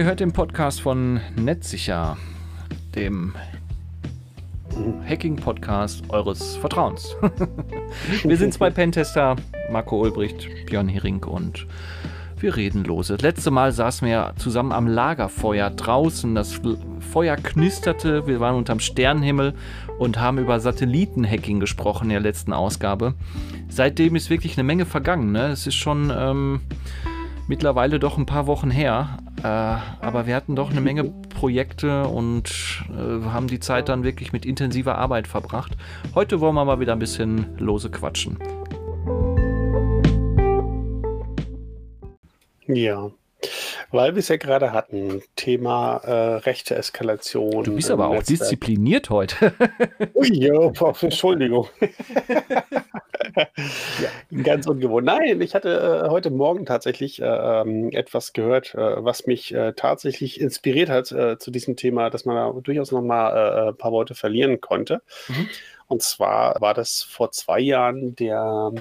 [0.00, 2.16] Ihr hört den Podcast von Netzsicher,
[2.94, 3.34] dem
[5.06, 7.14] Hacking-Podcast eures Vertrauens.
[8.24, 9.36] Wir sind zwei Pentester,
[9.70, 11.66] Marco Ulbricht, Björn Hering und
[12.38, 13.12] Wir reden lose.
[13.12, 16.34] Das letzte Mal saßen wir zusammen am Lagerfeuer draußen.
[16.34, 16.58] Das
[17.12, 18.26] Feuer knisterte.
[18.26, 19.52] Wir waren unterm Sternenhimmel
[19.98, 23.12] und haben über Satellitenhacking gesprochen in der letzten Ausgabe.
[23.68, 25.30] Seitdem ist wirklich eine Menge vergangen.
[25.32, 25.48] Ne?
[25.48, 26.62] Es ist schon ähm,
[27.48, 29.18] mittlerweile doch ein paar Wochen her.
[29.42, 34.32] Äh, aber wir hatten doch eine Menge Projekte und äh, haben die Zeit dann wirklich
[34.32, 35.72] mit intensiver Arbeit verbracht.
[36.14, 38.38] Heute wollen wir mal wieder ein bisschen lose quatschen.
[42.66, 43.10] Ja,
[43.90, 47.64] weil wir es ja gerade hatten, Thema äh, rechte Eskalation.
[47.64, 48.40] Du bist aber auch Netzwerk.
[48.40, 49.52] diszipliniert heute.
[50.14, 51.68] Ui, ja, Entschuldigung.
[53.36, 53.42] ja,
[54.42, 55.06] ganz ungewohnt.
[55.06, 59.72] Nein, ich hatte äh, heute Morgen tatsächlich äh, ähm, etwas gehört, äh, was mich äh,
[59.74, 63.92] tatsächlich inspiriert hat äh, zu diesem Thema, dass man da durchaus noch mal ein paar
[63.92, 65.02] Worte verlieren konnte.
[65.28, 65.48] Mhm.
[65.88, 68.72] Und zwar war das vor zwei Jahren der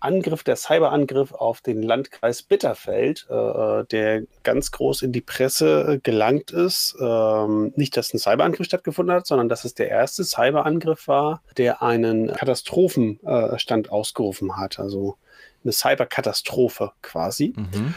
[0.00, 6.00] Angriff, der Cyberangriff auf den Landkreis Bitterfeld, äh, äh, der ganz groß in die Presse
[6.02, 6.96] gelangt ist.
[7.00, 11.82] Ähm, nicht, dass ein Cyberangriff stattgefunden hat, sondern dass es der erste Cyberangriff war, der
[11.82, 14.78] einen Katastrophenstand äh, ausgerufen hat.
[14.78, 15.16] Also
[15.62, 17.52] eine Cyberkatastrophe quasi.
[17.56, 17.94] Mhm.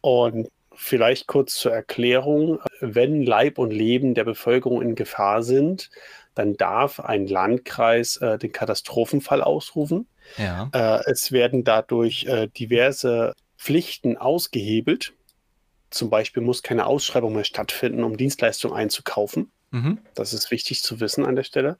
[0.00, 5.90] Und vielleicht kurz zur Erklärung, wenn Leib und Leben der Bevölkerung in Gefahr sind,
[6.34, 10.06] dann darf ein Landkreis äh, den Katastrophenfall ausrufen.
[10.36, 10.70] Ja.
[10.72, 15.12] Äh, es werden dadurch äh, diverse Pflichten ausgehebelt.
[15.90, 19.50] Zum Beispiel muss keine Ausschreibung mehr stattfinden, um Dienstleistungen einzukaufen.
[19.70, 19.98] Mhm.
[20.14, 21.76] Das ist wichtig zu wissen an der Stelle.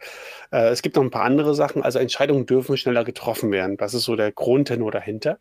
[0.50, 1.82] Äh, es gibt noch ein paar andere Sachen.
[1.82, 3.76] Also Entscheidungen dürfen schneller getroffen werden.
[3.76, 5.38] Das ist so der Grundtenor dahinter,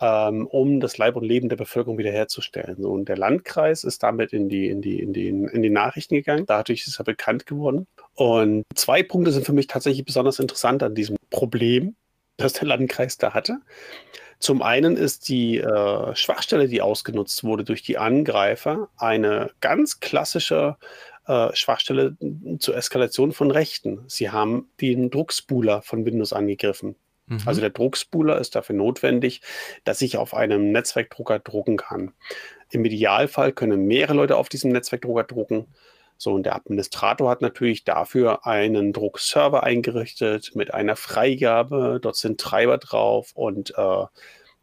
[0.00, 2.76] ähm, um das Leib und Leben der Bevölkerung wiederherzustellen.
[2.82, 6.14] So, und der Landkreis ist damit in die, in, die, in, die, in die Nachrichten
[6.14, 6.44] gegangen.
[6.46, 7.86] Dadurch ist er bekannt geworden.
[8.14, 11.96] Und zwei Punkte sind für mich tatsächlich besonders interessant an diesem Problem
[12.38, 13.58] das der Landkreis da hatte.
[14.38, 20.76] Zum einen ist die äh, Schwachstelle, die ausgenutzt wurde durch die Angreifer, eine ganz klassische
[21.26, 22.16] äh, Schwachstelle
[22.60, 24.04] zur Eskalation von Rechten.
[24.06, 26.94] Sie haben den Druckspuler von Windows angegriffen.
[27.26, 27.40] Mhm.
[27.46, 29.42] Also der Druckspuler ist dafür notwendig,
[29.82, 32.12] dass ich auf einem Netzwerkdrucker drucken kann.
[32.70, 35.66] Im Idealfall können mehrere Leute auf diesem Netzwerkdrucker drucken.
[36.18, 42.00] So, und der Administrator hat natürlich dafür einen Druckserver eingerichtet mit einer Freigabe.
[42.02, 44.04] Dort sind Treiber drauf und äh,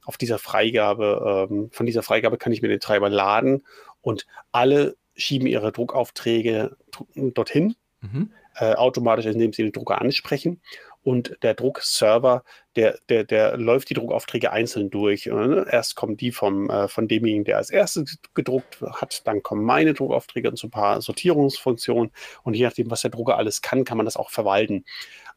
[0.06, 3.66] auf dieser Freigabe, ähm, von dieser Freigabe kann ich mir den Treiber laden
[4.02, 6.76] und alle schieben ihre Druckaufträge
[7.16, 8.32] dorthin, mhm.
[8.56, 10.62] äh, automatisch, indem sie den Drucker ansprechen
[11.04, 12.44] und der Druckserver,
[12.76, 15.28] der, der, der läuft die Druckaufträge einzeln durch.
[15.28, 15.66] Ne?
[15.70, 19.94] Erst kommen die vom, äh, von demjenigen, der als erstes gedruckt hat, dann kommen meine
[19.94, 22.12] Druckaufträge und so ein paar Sortierungsfunktionen
[22.44, 24.86] und je nachdem, was der Drucker alles kann, kann man das auch verwalten.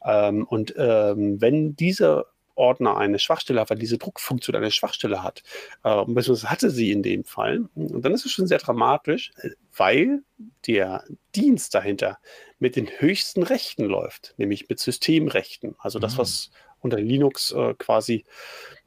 [0.04, 2.26] Ähm, und ähm, wenn dieser
[2.58, 5.42] Ordner eine Schwachstelle hat, weil diese Druckfunktion eine Schwachstelle hat,
[5.84, 9.30] äh, beziehungsweise hatte sie in dem Fall, und dann ist es schon sehr dramatisch,
[9.76, 10.22] weil
[10.66, 12.18] der Dienst dahinter
[12.58, 15.76] mit den höchsten Rechten läuft, nämlich mit Systemrechten.
[15.78, 16.18] Also das, mhm.
[16.18, 18.24] was unter Linux äh, quasi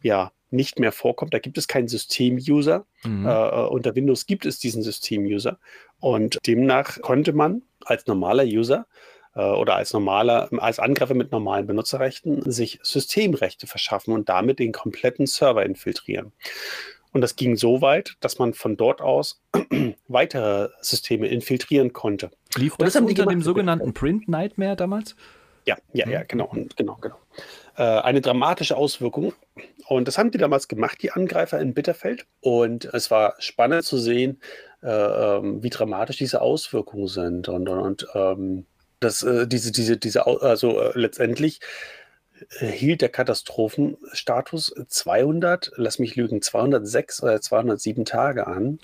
[0.01, 1.33] ja nicht mehr vorkommt.
[1.33, 2.85] Da gibt es keinen System-User.
[3.03, 3.25] Mhm.
[3.25, 5.57] Äh, äh unter Windows gibt es diesen System-User.
[5.99, 8.85] Und demnach konnte man als normaler User
[9.35, 14.71] äh, oder als normaler, als Angreifer mit normalen Benutzerrechten sich Systemrechte verschaffen und damit den
[14.71, 16.33] kompletten Server infiltrieren.
[17.13, 19.41] Und das ging so weit, dass man von dort aus
[20.07, 22.31] weitere Systeme infiltrieren konnte.
[22.55, 25.15] Lief das, das unter dem sogenannten Print Nightmare damals?
[25.65, 27.17] Ja, ja, ja, genau, genau, genau.
[27.81, 29.33] Äh, eine dramatische Auswirkung.
[29.87, 32.27] Und das haben die damals gemacht, die Angreifer in Bitterfeld.
[32.39, 34.39] Und es war spannend zu sehen,
[34.83, 37.49] äh, ähm, wie dramatisch diese Auswirkungen sind.
[37.49, 38.67] Und, und, und ähm,
[38.99, 41.59] das, äh, diese, diese, diese, also äh, letztendlich
[42.59, 48.77] äh, hielt der Katastrophenstatus 200, lass mich lügen, 206 oder 207 Tage an.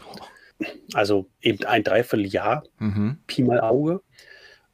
[0.95, 3.19] Also eben ein Dreivierteljahr, mhm.
[3.27, 4.01] Pi mal Auge.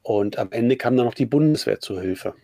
[0.01, 2.35] Und am Ende kam dann noch die Bundeswehr zur Hilfe.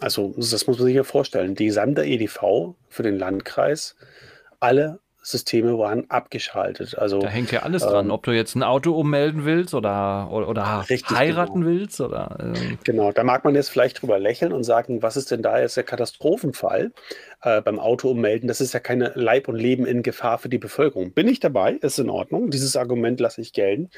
[0.00, 1.54] Also, das muss man sich ja vorstellen.
[1.54, 3.96] Die gesamte EDV für den Landkreis,
[4.58, 6.96] alle Systeme waren abgeschaltet.
[6.96, 10.30] Also, da hängt ja alles ähm, dran, ob du jetzt ein Auto ummelden willst oder,
[10.32, 11.66] oder, oder heiraten genau.
[11.66, 12.00] willst.
[12.00, 12.78] Oder, ähm.
[12.84, 15.76] Genau, da mag man jetzt vielleicht drüber lächeln und sagen, was ist denn da jetzt
[15.76, 16.92] der Katastrophenfall
[17.42, 18.48] äh, beim Auto ummelden?
[18.48, 21.12] Das ist ja keine Leib und Leben in Gefahr für die Bevölkerung.
[21.12, 22.48] Bin ich dabei, ist in Ordnung.
[22.50, 23.90] Dieses Argument lasse ich gelten.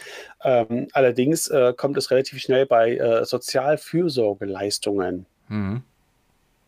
[0.43, 5.85] Ähm, allerdings äh, kommt es relativ schnell bei äh, Sozialfürsorgeleistungen, mhm.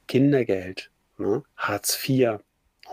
[0.06, 1.42] Kindergeld, ne?
[1.56, 2.40] Hartz IV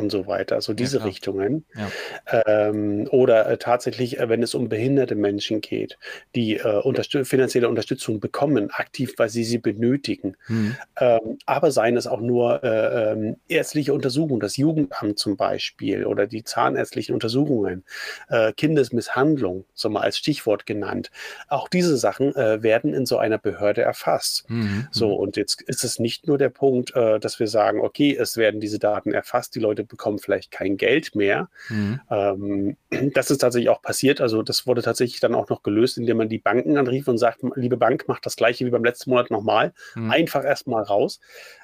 [0.02, 1.66] und so weiter, also diese ja, Richtungen.
[1.76, 2.44] Ja.
[2.46, 5.98] Ähm, oder äh, tatsächlich, äh, wenn es um behinderte Menschen geht,
[6.36, 10.36] die äh, unterstü finanzielle Unterstützung bekommen, aktiv, weil sie sie benötigen.
[10.48, 10.76] Mhm.
[11.00, 16.28] Ähm, aber seien es auch nur äh, ähm, ärztliche Untersuchungen, das Jugendamt zum Beispiel oder
[16.28, 17.84] die zahnärztlichen Untersuchungen,
[18.30, 21.12] äh, Kindesmisshandlung, so mal als Stichwort genannt.
[21.48, 24.50] Auch diese Sachen äh, werden in so einer Behörde erfasst.
[24.50, 24.88] Mhm.
[24.92, 28.60] So, und jetzt ist es nicht nur der Punkt, dass wir sagen, okay, es werden
[28.60, 31.50] diese Daten erfasst, die Leute bekommen vielleicht kein Geld mehr.
[31.70, 32.02] Mhm.
[32.10, 32.78] Ähm,
[33.14, 34.22] das ist tatsächlich auch passiert.
[34.22, 37.42] Also das wurde tatsächlich dann auch noch gelöst, indem man die Banken anrief und sagt,
[37.56, 39.74] liebe Bank, macht das gleiche wie beim letzten Monat nochmal.
[39.94, 40.10] Mhm.
[40.10, 41.20] Einfach erstmal raus.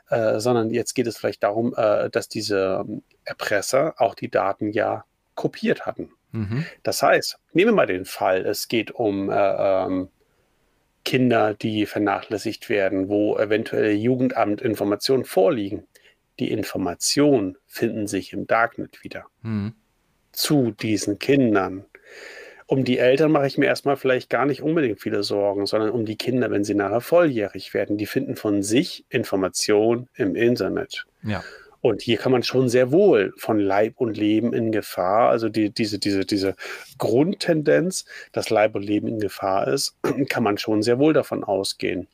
[0.10, 2.86] Äh, sondern jetzt geht es vielleicht darum, äh, dass diese
[3.26, 5.04] Erpresser auch die Daten ja
[5.36, 6.12] kopiert hatten.
[6.32, 6.66] Mhm.
[6.84, 10.10] Das heißt, nehmen wir mal den Fall, es geht um äh, ähm,
[11.04, 15.88] Kinder, die vernachlässigt werden, wo eventuell Jugendamtinformationen vorliegen
[16.40, 19.26] die Informationen finden sich im Darknet wieder.
[19.42, 19.74] Mhm.
[20.32, 21.86] Zu diesen Kindern.
[22.68, 26.06] Um die Eltern mache ich mir erstmal vielleicht gar nicht unbedingt viele Sorgen, sondern um
[26.06, 27.98] die Kinder, wenn sie nachher volljährig werden.
[27.98, 31.06] Die finden von sich Informationen im Internet.
[31.24, 31.44] Ja.
[31.80, 35.70] Und hier kann man schon sehr wohl von Leib und Leben in Gefahr, also die,
[35.70, 36.56] diese, diese, diese
[36.98, 39.96] Grundtendenz, dass Leib und Leben in Gefahr ist,
[40.30, 42.08] kann man schon sehr wohl davon ausgehen.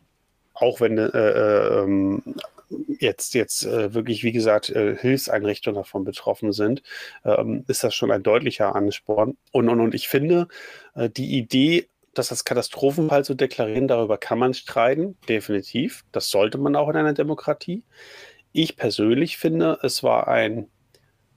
[0.54, 2.22] Auch wenn äh, äh, ähm,
[3.00, 6.84] jetzt, jetzt äh, wirklich, wie gesagt, äh, Hilfseinrichtungen davon betroffen sind,
[7.26, 9.38] ähm, ist das schon ein deutlicher Ansporn.
[9.52, 10.48] Und, und, und ich finde,
[10.96, 16.04] äh, die Idee, das als Katastrophenfall zu deklarieren, darüber kann man streiten, definitiv.
[16.12, 17.84] Das sollte man auch in einer Demokratie.
[18.52, 20.68] Ich persönlich finde, es war ein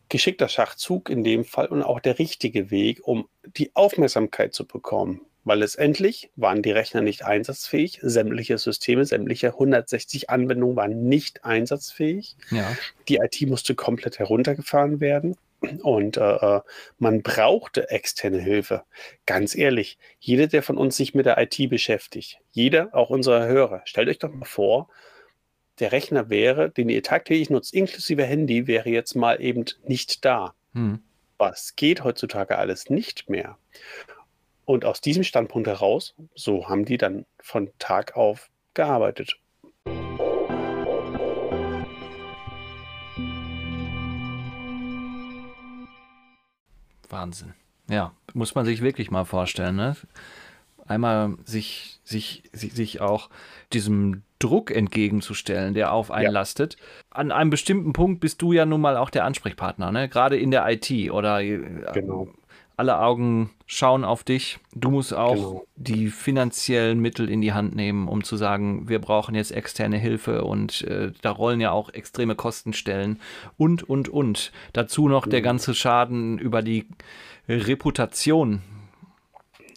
[0.09, 5.26] geschickter Schachzug in dem Fall und auch der richtige Weg, um die Aufmerksamkeit zu bekommen
[5.47, 8.01] weil letztendlich waren die Rechner nicht einsatzfähig.
[8.03, 12.37] Sämtliche Systeme, sämtliche 160 Anwendungen waren nicht einsatzfähig.
[12.51, 12.77] Ja.
[13.09, 15.37] Die IT musste komplett heruntergefahren werden.
[15.85, 16.61] Und äh, äh,
[16.99, 18.83] man brauchte externe Hilfe.
[19.25, 23.83] Ganz ehrlich, jeder, der von uns sich mit der IT beschäftigt, jeder, auch unserer Hörer,
[23.85, 24.89] stellt euch doch mal vor,
[25.79, 30.55] der Rechner wäre, den ihr tagtäglich nutzt, inklusive Handy, wäre jetzt mal eben nicht da.
[30.73, 31.05] Hm.
[31.39, 33.59] Was geht heutzutage alles nicht mehr?
[34.67, 39.39] Und aus diesem Standpunkt heraus, so haben die dann von Tag auf gearbeitet.
[47.09, 47.55] Wahnsinn.
[47.89, 49.77] Ja, muss man sich wirklich mal vorstellen.
[49.77, 49.97] Ne?
[50.85, 53.31] Einmal sich, sich, sich, sich auch
[53.73, 56.31] diesem Druck entgegenzustellen, der auf einen ja.
[56.33, 56.77] lastet.
[57.11, 60.09] An einem bestimmten Punkt bist du ja nun mal auch der Ansprechpartner, ne?
[60.09, 61.61] gerade in der IT oder äh,
[61.95, 62.33] genau
[62.77, 64.59] alle Augen schauen auf dich.
[64.75, 65.67] Du musst auch genau.
[65.77, 70.45] die finanziellen Mittel in die Hand nehmen, um zu sagen, wir brauchen jetzt externe Hilfe
[70.45, 73.21] und äh, da rollen ja auch extreme Kostenstellen
[73.57, 74.53] und, und, und.
[74.75, 75.31] Dazu noch mhm.
[75.31, 76.87] der ganze Schaden über die
[77.49, 78.61] Reputation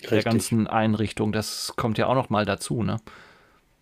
[0.01, 0.09] Richtig.
[0.09, 1.31] der ganzen Einrichtung.
[1.31, 2.97] Das kommt ja auch noch mal dazu, ne?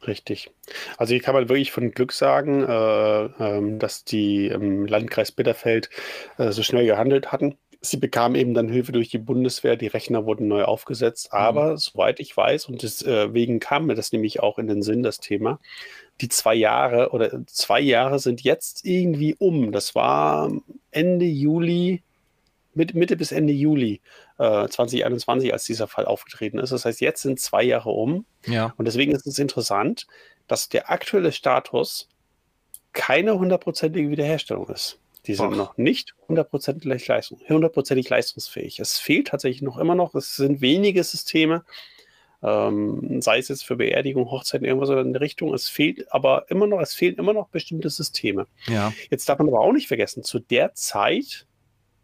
[0.06, 0.52] Richtig.
[0.98, 5.90] Also hier kann man wirklich von Glück sagen, äh, äh, dass die im Landkreis Bitterfeld
[6.38, 10.26] äh, so schnell gehandelt hatten Sie bekam eben dann Hilfe durch die Bundeswehr, die Rechner
[10.26, 11.30] wurden neu aufgesetzt.
[11.32, 11.38] Mhm.
[11.38, 11.78] Aber mhm.
[11.78, 15.20] soweit ich weiß, und deswegen äh, kam mir das nämlich auch in den Sinn, das
[15.20, 15.60] Thema,
[16.22, 19.72] die zwei Jahre oder zwei Jahre sind jetzt irgendwie um.
[19.72, 20.52] Das war
[20.92, 22.02] Ende Juli,
[22.74, 24.02] Mitte bis Ende Juli
[24.38, 26.72] äh, 2021, als dieser Fall aufgetreten ist.
[26.72, 28.26] Das heißt, jetzt sind zwei Jahre um.
[28.46, 28.74] Ja.
[28.78, 30.08] Und deswegen ist es interessant,
[30.48, 32.08] dass der aktuelle Status
[32.94, 35.00] keine hundertprozentige Wiederherstellung ist.
[35.28, 35.58] Die sind Och.
[35.58, 38.80] noch nicht hundertprozentig, Leistung, hundertprozentig leistungsfähig.
[38.80, 41.64] Es fehlt tatsächlich noch immer noch, es sind wenige Systeme,
[42.42, 45.54] ähm, sei es jetzt für Beerdigung, Hochzeiten, irgendwas in der Richtung.
[45.54, 48.48] Es fehlt aber immer noch, es fehlen immer noch bestimmte Systeme.
[48.68, 48.94] Ja.
[49.10, 51.46] Jetzt darf man aber auch nicht vergessen, zu der Zeit,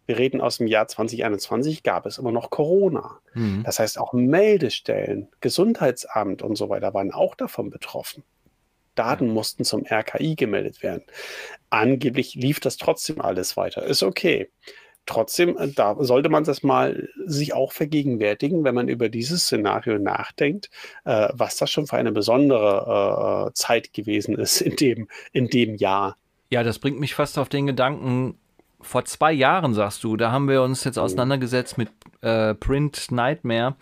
[0.05, 3.19] wir reden aus dem Jahr 2021, gab es immer noch Corona.
[3.35, 3.63] Mhm.
[3.63, 8.23] Das heißt, auch Meldestellen, Gesundheitsamt und so weiter waren auch davon betroffen.
[8.95, 11.03] Daten mussten zum RKI gemeldet werden.
[11.69, 13.83] Angeblich lief das trotzdem alles weiter.
[13.83, 14.49] Ist okay.
[15.05, 19.99] Trotzdem, äh, da sollte man das mal sich auch vergegenwärtigen, wenn man über dieses Szenario
[19.99, 20.69] nachdenkt,
[21.03, 25.75] äh, was das schon für eine besondere äh, Zeit gewesen ist in dem, in dem
[25.75, 26.17] Jahr.
[26.49, 28.37] Ja, das bringt mich fast auf den Gedanken,
[28.83, 31.01] vor zwei Jahren, sagst du, da haben wir uns jetzt oh.
[31.01, 31.89] auseinandergesetzt mit
[32.21, 33.75] äh, Print Nightmare.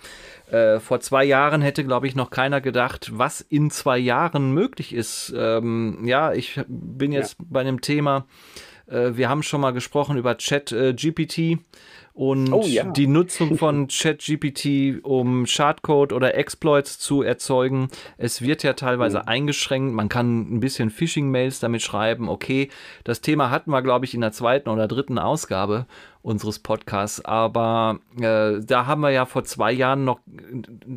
[0.49, 4.93] Äh, vor zwei Jahren hätte, glaube ich, noch keiner gedacht, was in zwei Jahren möglich
[4.93, 5.33] ist.
[5.35, 7.45] Ähm, ja, ich bin jetzt ja.
[7.49, 8.25] bei einem Thema,
[8.87, 11.59] äh, wir haben schon mal gesprochen über Chat äh, GPT
[12.13, 12.83] und oh, ja.
[12.83, 17.87] die Nutzung von ChatGPT, um Schadcode oder Exploits zu erzeugen.
[18.17, 19.27] Es wird ja teilweise mhm.
[19.27, 19.93] eingeschränkt.
[19.93, 22.29] Man kann ein bisschen Phishing-Mails damit schreiben.
[22.29, 22.69] Okay,
[23.03, 25.85] das Thema hatten wir, glaube ich, in der zweiten oder dritten Ausgabe
[26.21, 27.23] unseres Podcasts.
[27.25, 30.19] Aber äh, da haben wir ja vor zwei Jahren noch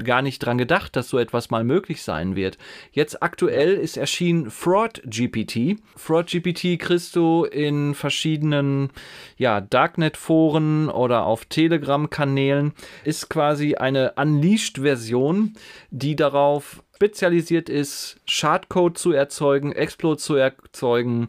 [0.05, 2.59] gar nicht dran gedacht, dass so etwas mal möglich sein wird.
[2.93, 5.79] Jetzt aktuell ist erschienen Fraud GPT.
[5.97, 8.91] Fraud GPT kriegst du in verschiedenen
[9.37, 12.73] ja, Darknet-Foren oder auf Telegram-Kanälen.
[13.05, 15.55] Ist quasi eine Unleashed-Version,
[15.91, 21.27] die darauf spezialisiert ist, Schadcode zu erzeugen, Exploit zu erzeugen,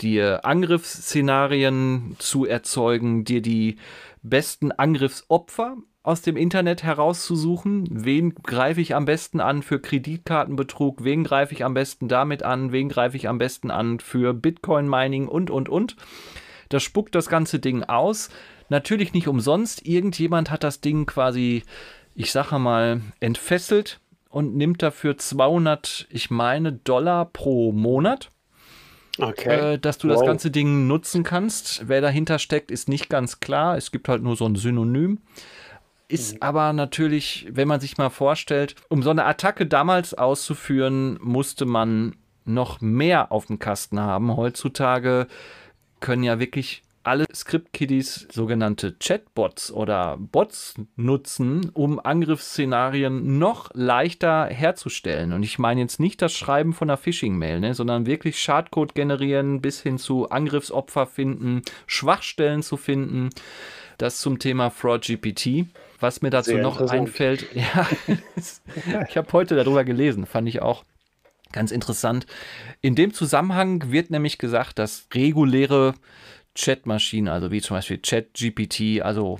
[0.00, 3.76] dir Angriffsszenarien zu erzeugen, dir die
[4.22, 7.86] besten Angriffsopfer aus dem Internet herauszusuchen.
[7.90, 11.04] Wen greife ich am besten an für Kreditkartenbetrug?
[11.04, 12.72] Wen greife ich am besten damit an?
[12.72, 15.96] Wen greife ich am besten an für Bitcoin-Mining und, und, und.
[16.68, 18.30] Das spuckt das ganze Ding aus.
[18.68, 19.86] Natürlich nicht umsonst.
[19.86, 21.62] Irgendjemand hat das Ding quasi,
[22.14, 28.30] ich sage mal, entfesselt und nimmt dafür 200, ich meine, Dollar pro Monat
[29.18, 29.74] okay.
[29.74, 30.16] äh, dass du wow.
[30.16, 31.88] das ganze Ding nutzen kannst.
[31.88, 33.76] Wer dahinter steckt, ist nicht ganz klar.
[33.76, 35.18] Es gibt halt nur so ein Synonym.
[36.08, 36.42] Ist mhm.
[36.42, 42.16] aber natürlich, wenn man sich mal vorstellt, um so eine Attacke damals auszuführen, musste man
[42.44, 44.36] noch mehr auf dem Kasten haben.
[44.36, 45.26] Heutzutage
[46.00, 55.32] können ja wirklich alle Script-Kiddies sogenannte Chatbots oder Bots nutzen, um Angriffsszenarien noch leichter herzustellen.
[55.32, 59.60] Und ich meine jetzt nicht das Schreiben von einer Phishing-Mail, ne, sondern wirklich Schadcode generieren
[59.60, 63.30] bis hin zu Angriffsopfer finden, Schwachstellen zu finden.
[63.98, 65.66] Das zum Thema Fraud GPT.
[66.00, 67.86] Was mir dazu Sehr noch einfällt, ja,
[69.08, 70.84] ich habe heute darüber gelesen, fand ich auch
[71.52, 72.26] ganz interessant.
[72.80, 75.94] In dem Zusammenhang wird nämlich gesagt, dass reguläre
[76.54, 79.38] Chatmaschinen, also wie zum Beispiel ChatGPT, also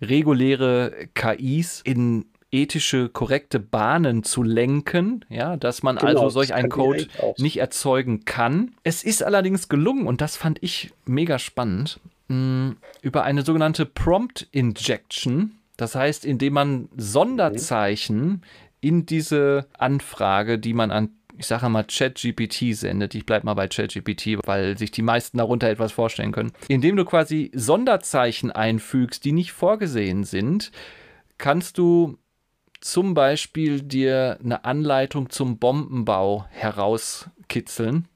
[0.00, 6.68] reguläre KIs in ethische, korrekte Bahnen zu lenken, ja, dass man genau, also solch einen
[6.68, 7.08] Code
[7.38, 8.72] nicht erzeugen kann.
[8.84, 14.46] Es ist allerdings gelungen, und das fand ich mega spannend, mh, über eine sogenannte Prompt
[14.52, 18.42] Injection, das heißt, indem man Sonderzeichen
[18.80, 23.14] in diese Anfrage, die man an ich sage mal, ChatGPT sendet.
[23.14, 26.52] Ich bleibe mal bei ChatGPT, weil sich die meisten darunter etwas vorstellen können.
[26.68, 30.70] Indem du quasi Sonderzeichen einfügst, die nicht vorgesehen sind,
[31.38, 32.18] kannst du
[32.80, 38.08] zum Beispiel dir eine Anleitung zum Bombenbau herauskitzeln,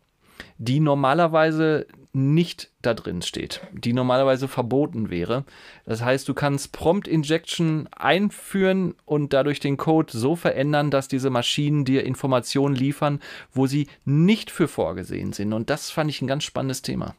[0.59, 5.45] die normalerweise nicht da drin steht, die normalerweise verboten wäre.
[5.85, 11.31] Das heißt, du kannst Prompt Injection einführen und dadurch den Code so verändern, dass diese
[11.31, 13.21] Maschinen dir Informationen liefern,
[13.53, 15.53] wo sie nicht für vorgesehen sind.
[15.53, 17.15] Und das fand ich ein ganz spannendes Thema.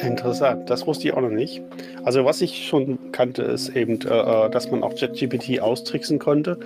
[0.00, 1.62] Interessant, das wusste ich auch noch nicht.
[2.02, 6.58] Also was ich schon kannte, ist eben, äh, äh dass man auch ChatGPT austricksen konnte.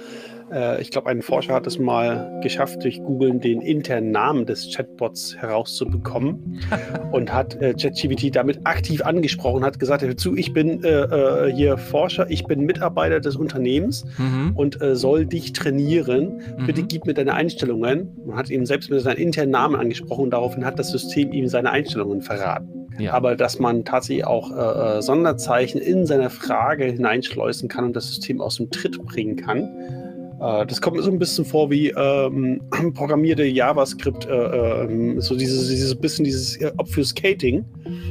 [0.53, 4.75] Äh, ich glaube, ein Forscher hat es mal geschafft, durch Googlen den internen Namen des
[4.75, 6.61] Chatbots herauszubekommen
[7.13, 11.79] und hat äh, ChatGPT damit aktiv angesprochen, hat gesagt, dazu, ich bin äh, äh, hier
[11.79, 14.53] Forscher, ich bin Mitarbeiter des Unternehmens mhm.
[14.55, 16.43] und äh, soll dich trainieren.
[16.59, 16.67] Mhm.
[16.67, 18.17] Bitte gib mir deine Einstellungen.
[18.27, 21.49] Man hat ihm selbst mit seinem internen Namen angesprochen und daraufhin hat das System ihm
[21.49, 22.79] seine Einstellungen verraten.
[22.99, 23.13] Ja.
[23.13, 28.41] Aber dass man tatsächlich auch äh, Sonderzeichen in seine Frage hineinschleusen kann und das System
[28.41, 29.98] aus dem Tritt bringen kann, äh,
[30.39, 32.61] das kommt mir so ein bisschen vor wie ähm,
[32.95, 37.65] programmierte JavaScript, äh, äh, so dieses, dieses bisschen dieses äh, Obfuscating.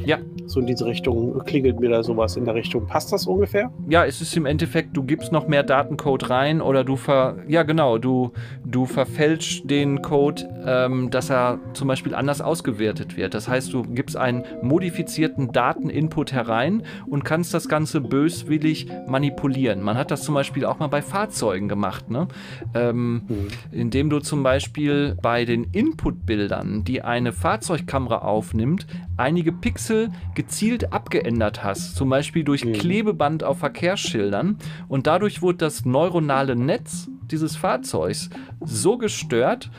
[0.04, 0.18] Ja.
[0.46, 2.86] So in diese Richtung klingelt mir da sowas in der Richtung.
[2.86, 3.70] Passt das ungefähr?
[3.86, 7.64] Ja, es ist im Endeffekt, du gibst noch mehr Datencode rein oder du ver, ja
[7.64, 8.32] genau, du,
[8.64, 13.34] du verfälschst den Code, ähm, dass er zum Beispiel anders ausgewertet wird.
[13.34, 19.82] Das heißt, du gibst einen modifizierten Dateninput herein und kannst das Ganze böswillig manipulieren.
[19.82, 22.10] Man hat das zum Beispiel auch mal bei Fahrzeugen gemacht.
[22.10, 22.17] Ne?
[22.18, 22.28] Ne?
[22.74, 23.48] Ähm, mhm.
[23.70, 31.62] Indem du zum Beispiel bei den Input-Bildern, die eine Fahrzeugkamera aufnimmt, einige Pixel gezielt abgeändert
[31.62, 32.72] hast, zum Beispiel durch mhm.
[32.72, 34.56] Klebeband auf Verkehrsschildern.
[34.88, 39.70] Und dadurch wurde das neuronale Netz dieses Fahrzeugs so gestört,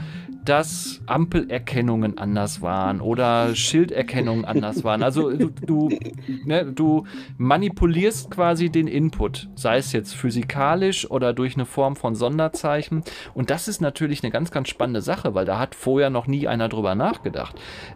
[0.45, 5.03] dass Ampelerkennungen anders waren oder Schilderkennungen anders waren.
[5.03, 5.89] Also du, du,
[6.45, 7.05] ne, du,
[7.37, 13.03] manipulierst quasi den Input, sei es jetzt physikalisch oder durch eine Form von Sonderzeichen.
[13.33, 16.47] Und das ist natürlich eine ganz, ganz spannende Sache, weil da hat vorher noch nie
[16.47, 17.55] einer drüber nachgedacht.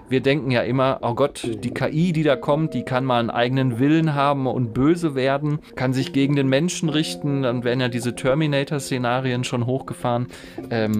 [0.09, 3.29] Wir denken ja immer, oh Gott, die KI, die da kommt, die kann mal einen
[3.29, 7.43] eigenen Willen haben und böse werden, kann sich gegen den Menschen richten.
[7.43, 10.27] Dann werden ja diese Terminator-Szenarien schon hochgefahren.
[10.69, 10.99] Ähm,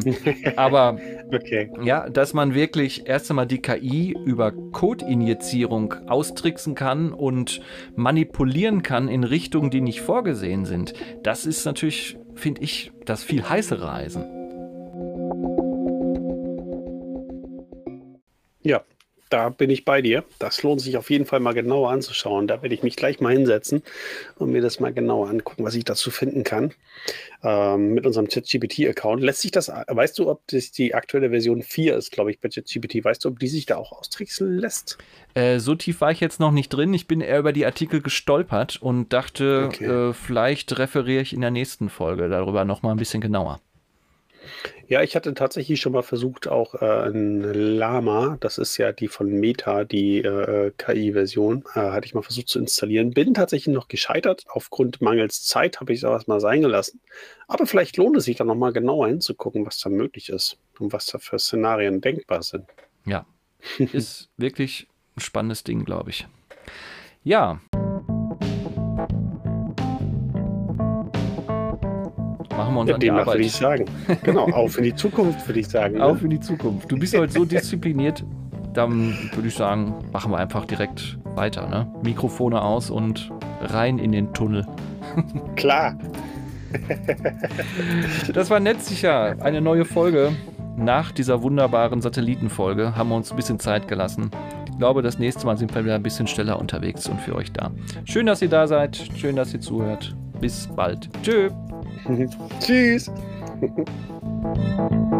[0.55, 0.97] aber
[1.33, 1.69] okay.
[1.83, 7.61] Ja, dass man wirklich erst einmal die KI über Codeinjizierung austricksen kann und
[7.95, 10.93] manipulieren kann in Richtungen, die nicht vorgesehen sind.
[11.23, 14.23] Das ist natürlich, finde ich, das viel heißere Eisen.
[18.65, 18.81] Ja,
[19.33, 20.23] da bin ich bei dir.
[20.37, 22.45] Das lohnt sich auf jeden Fall mal genauer anzuschauen.
[22.47, 23.81] Da werde ich mich gleich mal hinsetzen
[24.37, 26.71] und mir das mal genauer angucken, was ich dazu finden kann.
[27.41, 29.23] Ähm, mit unserem ChatGPT-Account.
[29.23, 32.47] Lässt sich das, weißt du, ob das die aktuelle Version 4 ist, glaube ich, bei
[32.47, 33.03] ChatGPT.
[33.03, 34.99] Weißt du, ob die sich da auch austrickseln lässt?
[35.33, 36.93] Äh, so tief war ich jetzt noch nicht drin.
[36.93, 39.85] Ich bin eher über die Artikel gestolpert und dachte, okay.
[39.85, 43.59] äh, vielleicht referiere ich in der nächsten Folge darüber nochmal ein bisschen genauer.
[44.87, 49.07] Ja, ich hatte tatsächlich schon mal versucht, auch äh, ein Lama, das ist ja die
[49.07, 53.11] von Meta, die äh, KI-Version, äh, hatte ich mal versucht zu installieren.
[53.11, 54.43] Bin tatsächlich noch gescheitert.
[54.49, 57.01] Aufgrund mangels Zeit habe ich es auch mal sein gelassen.
[57.47, 61.07] Aber vielleicht lohnt es sich da nochmal genauer hinzugucken, was da möglich ist und was
[61.07, 62.65] da für Szenarien denkbar sind.
[63.05, 63.25] Ja,
[63.77, 66.27] ist wirklich ein spannendes Ding, glaube ich.
[67.23, 67.61] Ja.
[72.73, 73.27] Machen wir uns ja, an die Arbeit.
[73.27, 73.85] würde ich sagen.
[74.23, 75.97] Genau, auf in die Zukunft, würde ich sagen.
[75.97, 76.03] Ne?
[76.03, 76.91] Auf in die Zukunft.
[76.91, 78.23] Du bist heute so diszipliniert,
[78.73, 81.67] dann würde ich sagen, machen wir einfach direkt weiter.
[81.67, 81.87] Ne?
[82.03, 84.65] Mikrofone aus und rein in den Tunnel.
[85.55, 85.97] Klar.
[88.33, 90.31] das war Netzsicher, eine neue Folge.
[90.75, 94.31] Nach dieser wunderbaren Satellitenfolge haben wir uns ein bisschen Zeit gelassen.
[94.71, 97.51] Ich glaube, das nächste Mal sind wir wieder ein bisschen schneller unterwegs und für euch
[97.51, 97.71] da.
[98.05, 98.95] Schön, dass ihr da seid.
[99.15, 100.15] Schön, dass ihr zuhört.
[100.41, 101.09] Bis bald.
[101.21, 101.51] Tschö.
[102.05, 102.59] Mm-hmm.
[102.59, 103.11] Tschüss.